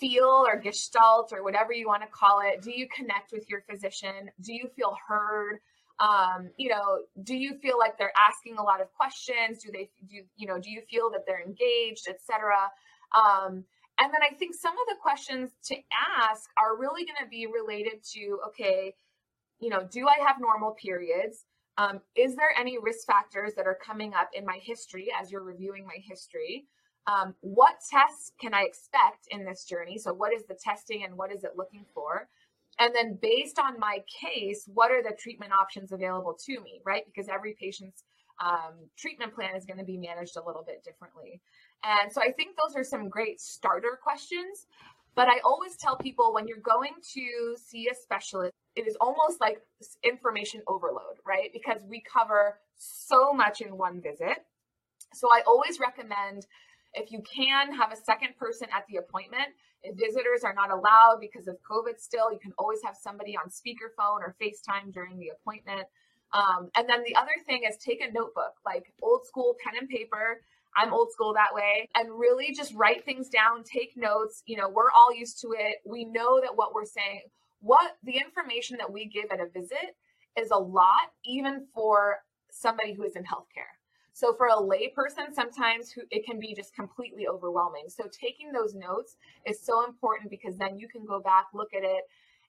feel 0.00 0.44
or 0.46 0.56
gestalt 0.56 1.32
or 1.32 1.44
whatever 1.44 1.72
you 1.72 1.86
want 1.86 2.02
to 2.02 2.08
call 2.08 2.40
it. 2.40 2.62
Do 2.62 2.72
you 2.72 2.88
connect 2.88 3.32
with 3.32 3.48
your 3.48 3.62
physician? 3.68 4.30
Do 4.40 4.52
you 4.54 4.68
feel 4.74 4.96
heard? 5.06 5.60
um, 6.00 6.50
you 6.56 6.70
know 6.70 7.00
do 7.22 7.36
you 7.36 7.54
feel 7.58 7.78
like 7.78 7.98
they're 7.98 8.12
asking 8.18 8.56
a 8.56 8.62
lot 8.62 8.80
of 8.80 8.92
questions 8.94 9.62
do 9.62 9.70
they 9.70 9.90
do 10.08 10.22
you 10.36 10.46
know 10.46 10.58
do 10.58 10.70
you 10.70 10.80
feel 10.90 11.10
that 11.10 11.24
they're 11.26 11.42
engaged 11.42 12.08
etc 12.08 12.54
um, 13.14 13.64
and 14.00 14.12
then 14.12 14.22
i 14.22 14.34
think 14.34 14.54
some 14.54 14.72
of 14.72 14.86
the 14.88 14.96
questions 15.00 15.50
to 15.62 15.76
ask 16.18 16.48
are 16.58 16.78
really 16.78 17.04
going 17.04 17.22
to 17.22 17.28
be 17.28 17.46
related 17.46 18.02
to 18.02 18.38
okay 18.46 18.94
you 19.60 19.68
know 19.68 19.86
do 19.90 20.08
i 20.08 20.16
have 20.26 20.36
normal 20.40 20.72
periods 20.72 21.44
um, 21.76 22.00
is 22.16 22.34
there 22.34 22.52
any 22.58 22.78
risk 22.78 23.06
factors 23.06 23.52
that 23.54 23.66
are 23.66 23.78
coming 23.84 24.12
up 24.14 24.30
in 24.34 24.44
my 24.44 24.58
history 24.60 25.08
as 25.20 25.30
you're 25.30 25.44
reviewing 25.44 25.86
my 25.86 25.96
history 26.02 26.66
um, 27.10 27.34
what 27.40 27.74
tests 27.90 28.32
can 28.40 28.54
i 28.54 28.62
expect 28.62 29.26
in 29.30 29.44
this 29.44 29.64
journey? 29.64 29.98
So 29.98 30.12
what 30.12 30.32
is 30.32 30.44
the 30.48 30.58
testing 30.62 31.04
and 31.04 31.16
what 31.16 31.32
is 31.32 31.44
it 31.44 31.52
looking 31.56 31.84
for? 31.94 32.28
And 32.78 32.94
then 32.94 33.18
based 33.20 33.58
on 33.58 33.78
my 33.78 33.98
case 34.22 34.68
what 34.72 34.90
are 34.90 35.02
the 35.02 35.16
treatment 35.18 35.52
options 35.52 35.92
available 35.92 36.36
to 36.46 36.60
me 36.60 36.80
right? 36.84 37.04
Because 37.06 37.28
every 37.28 37.56
patient's 37.60 38.04
um, 38.44 38.74
treatment 38.96 39.34
plan 39.34 39.54
is 39.54 39.66
going 39.66 39.78
to 39.78 39.84
be 39.84 39.98
managed 39.98 40.36
a 40.36 40.46
little 40.46 40.64
bit 40.66 40.82
differently. 40.84 41.40
And 41.84 42.12
so 42.12 42.20
i 42.22 42.30
think 42.32 42.56
those 42.56 42.76
are 42.76 42.84
some 42.84 43.08
great 43.08 43.40
starter 43.40 43.98
questions. 44.02 44.66
But 45.14 45.28
i 45.28 45.38
always 45.44 45.76
tell 45.76 45.96
people 45.96 46.32
when 46.32 46.46
you're 46.46 46.58
going 46.74 46.94
to 47.14 47.56
see 47.56 47.88
a 47.88 47.94
specialist 47.94 48.52
it 48.76 48.86
is 48.86 48.96
almost 49.00 49.40
like 49.40 49.58
information 50.04 50.62
overload 50.68 51.16
right? 51.26 51.50
Because 51.52 51.82
we 51.88 52.02
cover 52.16 52.58
so 52.76 53.32
much 53.32 53.60
in 53.60 53.76
one 53.76 54.00
visit. 54.00 54.38
So 55.12 55.28
i 55.32 55.40
always 55.46 55.78
recommend 55.80 56.46
if 56.94 57.12
you 57.12 57.22
can 57.22 57.74
have 57.74 57.92
a 57.92 57.96
second 57.96 58.36
person 58.38 58.68
at 58.74 58.84
the 58.88 58.96
appointment 58.96 59.48
if 59.82 59.96
visitors 59.96 60.44
are 60.44 60.54
not 60.54 60.70
allowed 60.70 61.18
because 61.20 61.48
of 61.48 61.56
COVID 61.62 61.98
still, 61.98 62.32
you 62.32 62.38
can 62.38 62.52
always 62.58 62.80
have 62.84 62.96
somebody 62.96 63.36
on 63.36 63.48
speakerphone 63.48 64.20
or 64.20 64.36
FaceTime 64.40 64.92
during 64.92 65.18
the 65.18 65.28
appointment. 65.28 65.86
Um, 66.32 66.70
and 66.76 66.88
then 66.88 67.02
the 67.04 67.16
other 67.16 67.32
thing 67.46 67.62
is 67.68 67.76
take 67.76 68.00
a 68.00 68.12
notebook, 68.12 68.54
like 68.64 68.92
old 69.02 69.26
school 69.26 69.56
pen 69.64 69.74
and 69.80 69.88
paper. 69.88 70.42
I'm 70.76 70.92
old 70.92 71.10
school 71.10 71.34
that 71.34 71.52
way, 71.52 71.88
and 71.96 72.08
really 72.16 72.52
just 72.54 72.72
write 72.74 73.04
things 73.04 73.28
down, 73.28 73.64
take 73.64 73.96
notes. 73.96 74.42
You 74.46 74.56
know, 74.56 74.68
we're 74.68 74.92
all 74.94 75.12
used 75.12 75.40
to 75.40 75.48
it. 75.58 75.78
We 75.84 76.04
know 76.04 76.40
that 76.40 76.54
what 76.54 76.74
we're 76.74 76.84
saying, 76.84 77.22
what 77.60 77.96
the 78.04 78.18
information 78.18 78.76
that 78.78 78.92
we 78.92 79.06
give 79.06 79.32
at 79.32 79.40
a 79.40 79.46
visit 79.46 79.96
is 80.38 80.50
a 80.52 80.58
lot, 80.58 81.10
even 81.24 81.66
for 81.74 82.18
somebody 82.52 82.94
who 82.94 83.02
is 83.02 83.16
in 83.16 83.24
healthcare. 83.24 83.79
So 84.12 84.34
for 84.34 84.46
a 84.46 84.56
layperson, 84.56 85.32
sometimes 85.32 85.94
it 86.10 86.26
can 86.26 86.38
be 86.38 86.54
just 86.54 86.74
completely 86.74 87.26
overwhelming. 87.26 87.84
So 87.88 88.04
taking 88.10 88.52
those 88.52 88.74
notes 88.74 89.16
is 89.46 89.60
so 89.60 89.84
important 89.86 90.30
because 90.30 90.56
then 90.56 90.78
you 90.78 90.88
can 90.88 91.06
go 91.06 91.20
back, 91.20 91.46
look 91.54 91.72
at 91.74 91.84
it, 91.84 92.02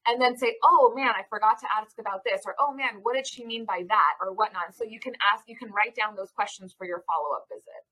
and 0.07 0.19
then 0.19 0.35
say, 0.35 0.55
oh 0.63 0.93
man, 0.95 1.09
I 1.09 1.21
forgot 1.29 1.59
to 1.59 1.67
ask 1.79 1.99
about 1.99 2.23
this, 2.23 2.41
or 2.45 2.55
oh 2.59 2.73
man, 2.73 2.99
what 3.03 3.15
did 3.15 3.27
she 3.27 3.45
mean 3.45 3.65
by 3.65 3.83
that, 3.87 4.13
or 4.19 4.33
whatnot. 4.33 4.75
So 4.75 4.83
you 4.83 4.99
can 4.99 5.13
ask, 5.33 5.47
you 5.47 5.55
can 5.55 5.71
write 5.71 5.95
down 5.95 6.15
those 6.15 6.31
questions 6.31 6.73
for 6.75 6.85
your 6.85 7.03
follow 7.05 7.35
up 7.35 7.47
visit. 7.49 7.85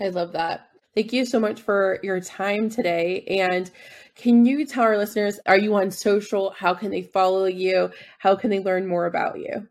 I 0.00 0.08
love 0.08 0.32
that. 0.32 0.68
Thank 0.94 1.12
you 1.12 1.26
so 1.26 1.38
much 1.38 1.60
for 1.60 1.98
your 2.02 2.20
time 2.20 2.70
today. 2.70 3.24
And 3.28 3.70
can 4.14 4.46
you 4.46 4.64
tell 4.64 4.84
our 4.84 4.96
listeners, 4.96 5.38
are 5.44 5.58
you 5.58 5.74
on 5.74 5.90
social? 5.90 6.54
How 6.56 6.72
can 6.72 6.90
they 6.90 7.02
follow 7.02 7.44
you? 7.44 7.90
How 8.18 8.34
can 8.34 8.48
they 8.48 8.60
learn 8.60 8.86
more 8.86 9.04
about 9.04 9.38
you? 9.38 9.68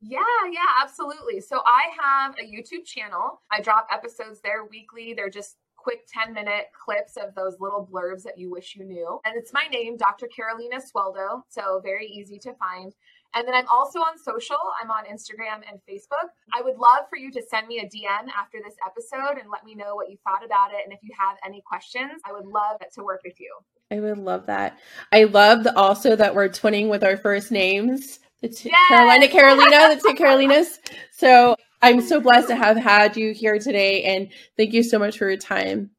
Yeah, 0.00 0.20
yeah, 0.50 0.60
absolutely. 0.82 1.40
So 1.40 1.60
I 1.66 1.90
have 2.00 2.34
a 2.38 2.44
YouTube 2.44 2.84
channel. 2.84 3.42
I 3.50 3.60
drop 3.60 3.88
episodes 3.92 4.40
there 4.42 4.64
weekly. 4.64 5.12
They're 5.14 5.30
just 5.30 5.56
quick 5.76 6.06
10 6.12 6.34
minute 6.34 6.66
clips 6.72 7.16
of 7.16 7.34
those 7.34 7.56
little 7.60 7.88
blurbs 7.90 8.22
that 8.22 8.38
you 8.38 8.50
wish 8.50 8.76
you 8.76 8.84
knew. 8.84 9.20
And 9.24 9.34
it's 9.36 9.52
my 9.52 9.66
name, 9.72 9.96
Dr. 9.96 10.26
Carolina 10.26 10.76
Sueldo. 10.76 11.42
So 11.48 11.80
very 11.82 12.06
easy 12.06 12.38
to 12.40 12.52
find. 12.54 12.92
And 13.34 13.46
then 13.46 13.54
I'm 13.54 13.68
also 13.68 13.98
on 14.00 14.18
social. 14.18 14.56
I'm 14.82 14.90
on 14.90 15.04
Instagram 15.04 15.62
and 15.68 15.78
Facebook. 15.88 16.28
I 16.54 16.62
would 16.62 16.76
love 16.76 17.04
for 17.10 17.18
you 17.18 17.30
to 17.32 17.42
send 17.42 17.66
me 17.66 17.78
a 17.78 17.84
DM 17.84 18.28
after 18.36 18.58
this 18.64 18.74
episode 18.86 19.38
and 19.40 19.50
let 19.50 19.64
me 19.64 19.74
know 19.74 19.94
what 19.94 20.10
you 20.10 20.16
thought 20.24 20.44
about 20.44 20.72
it. 20.72 20.80
And 20.84 20.92
if 20.92 21.00
you 21.02 21.10
have 21.18 21.36
any 21.44 21.62
questions, 21.66 22.22
I 22.24 22.32
would 22.32 22.46
love 22.46 22.80
to 22.94 23.04
work 23.04 23.20
with 23.24 23.38
you. 23.38 23.54
I 23.90 24.00
would 24.00 24.18
love 24.18 24.46
that. 24.46 24.78
I 25.12 25.24
love 25.24 25.66
also 25.76 26.16
that 26.16 26.34
we're 26.34 26.48
twinning 26.48 26.88
with 26.88 27.04
our 27.04 27.16
first 27.16 27.50
names 27.50 28.20
the 28.40 28.48
two, 28.48 28.68
yes! 28.70 28.88
Carolina 28.88 29.28
Carolina, 29.28 29.94
the 29.94 30.00
two 30.00 30.14
Carolinas. 30.14 30.80
So 31.12 31.56
I'm 31.82 32.00
so 32.00 32.20
blessed 32.20 32.48
to 32.48 32.56
have 32.56 32.76
had 32.76 33.16
you 33.16 33.32
here 33.32 33.58
today, 33.58 34.02
and 34.04 34.28
thank 34.56 34.72
you 34.72 34.82
so 34.82 34.98
much 34.98 35.18
for 35.18 35.28
your 35.28 35.38
time. 35.38 35.90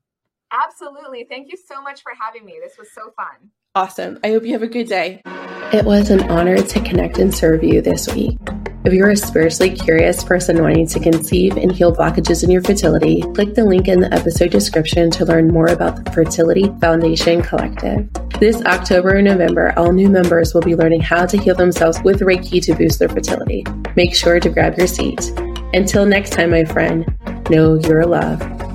Absolutely. 0.51 1.25
Thank 1.29 1.51
you 1.51 1.57
so 1.57 1.81
much 1.81 2.01
for 2.01 2.11
having 2.19 2.45
me. 2.45 2.59
This 2.61 2.77
was 2.77 2.91
so 2.91 3.11
fun. 3.15 3.51
Awesome. 3.75 4.19
I 4.23 4.29
hope 4.29 4.43
you 4.43 4.53
have 4.53 4.63
a 4.63 4.67
good 4.67 4.87
day. 4.87 5.21
It 5.71 5.85
was 5.85 6.09
an 6.09 6.23
honor 6.31 6.57
to 6.57 6.79
connect 6.81 7.19
and 7.19 7.33
serve 7.33 7.63
you 7.63 7.81
this 7.81 8.13
week. 8.13 8.37
If 8.89 8.95
you're 8.95 9.11
a 9.11 9.15
spiritually 9.15 9.69
curious 9.69 10.23
person 10.23 10.63
wanting 10.63 10.87
to 10.87 10.99
conceive 10.99 11.57
and 11.57 11.71
heal 11.71 11.95
blockages 11.95 12.43
in 12.43 12.49
your 12.49 12.63
fertility, 12.63 13.21
click 13.35 13.53
the 13.53 13.63
link 13.63 13.87
in 13.87 13.99
the 13.99 14.11
episode 14.11 14.49
description 14.49 15.11
to 15.11 15.25
learn 15.25 15.49
more 15.49 15.67
about 15.67 16.03
the 16.03 16.11
Fertility 16.11 16.73
Foundation 16.81 17.43
Collective. 17.43 18.09
This 18.39 18.63
October 18.63 19.09
and 19.09 19.25
November, 19.25 19.77
all 19.77 19.93
new 19.93 20.09
members 20.09 20.55
will 20.55 20.61
be 20.61 20.75
learning 20.75 21.01
how 21.01 21.27
to 21.27 21.37
heal 21.37 21.53
themselves 21.53 22.01
with 22.03 22.21
Reiki 22.21 22.63
to 22.63 22.73
boost 22.73 22.97
their 22.97 23.09
fertility. 23.09 23.63
Make 23.95 24.15
sure 24.15 24.39
to 24.39 24.49
grab 24.49 24.75
your 24.75 24.87
seat. 24.87 25.29
Until 25.75 26.07
next 26.07 26.31
time, 26.31 26.49
my 26.49 26.65
friend, 26.65 27.05
know 27.51 27.75
your 27.75 28.07
love. 28.07 28.68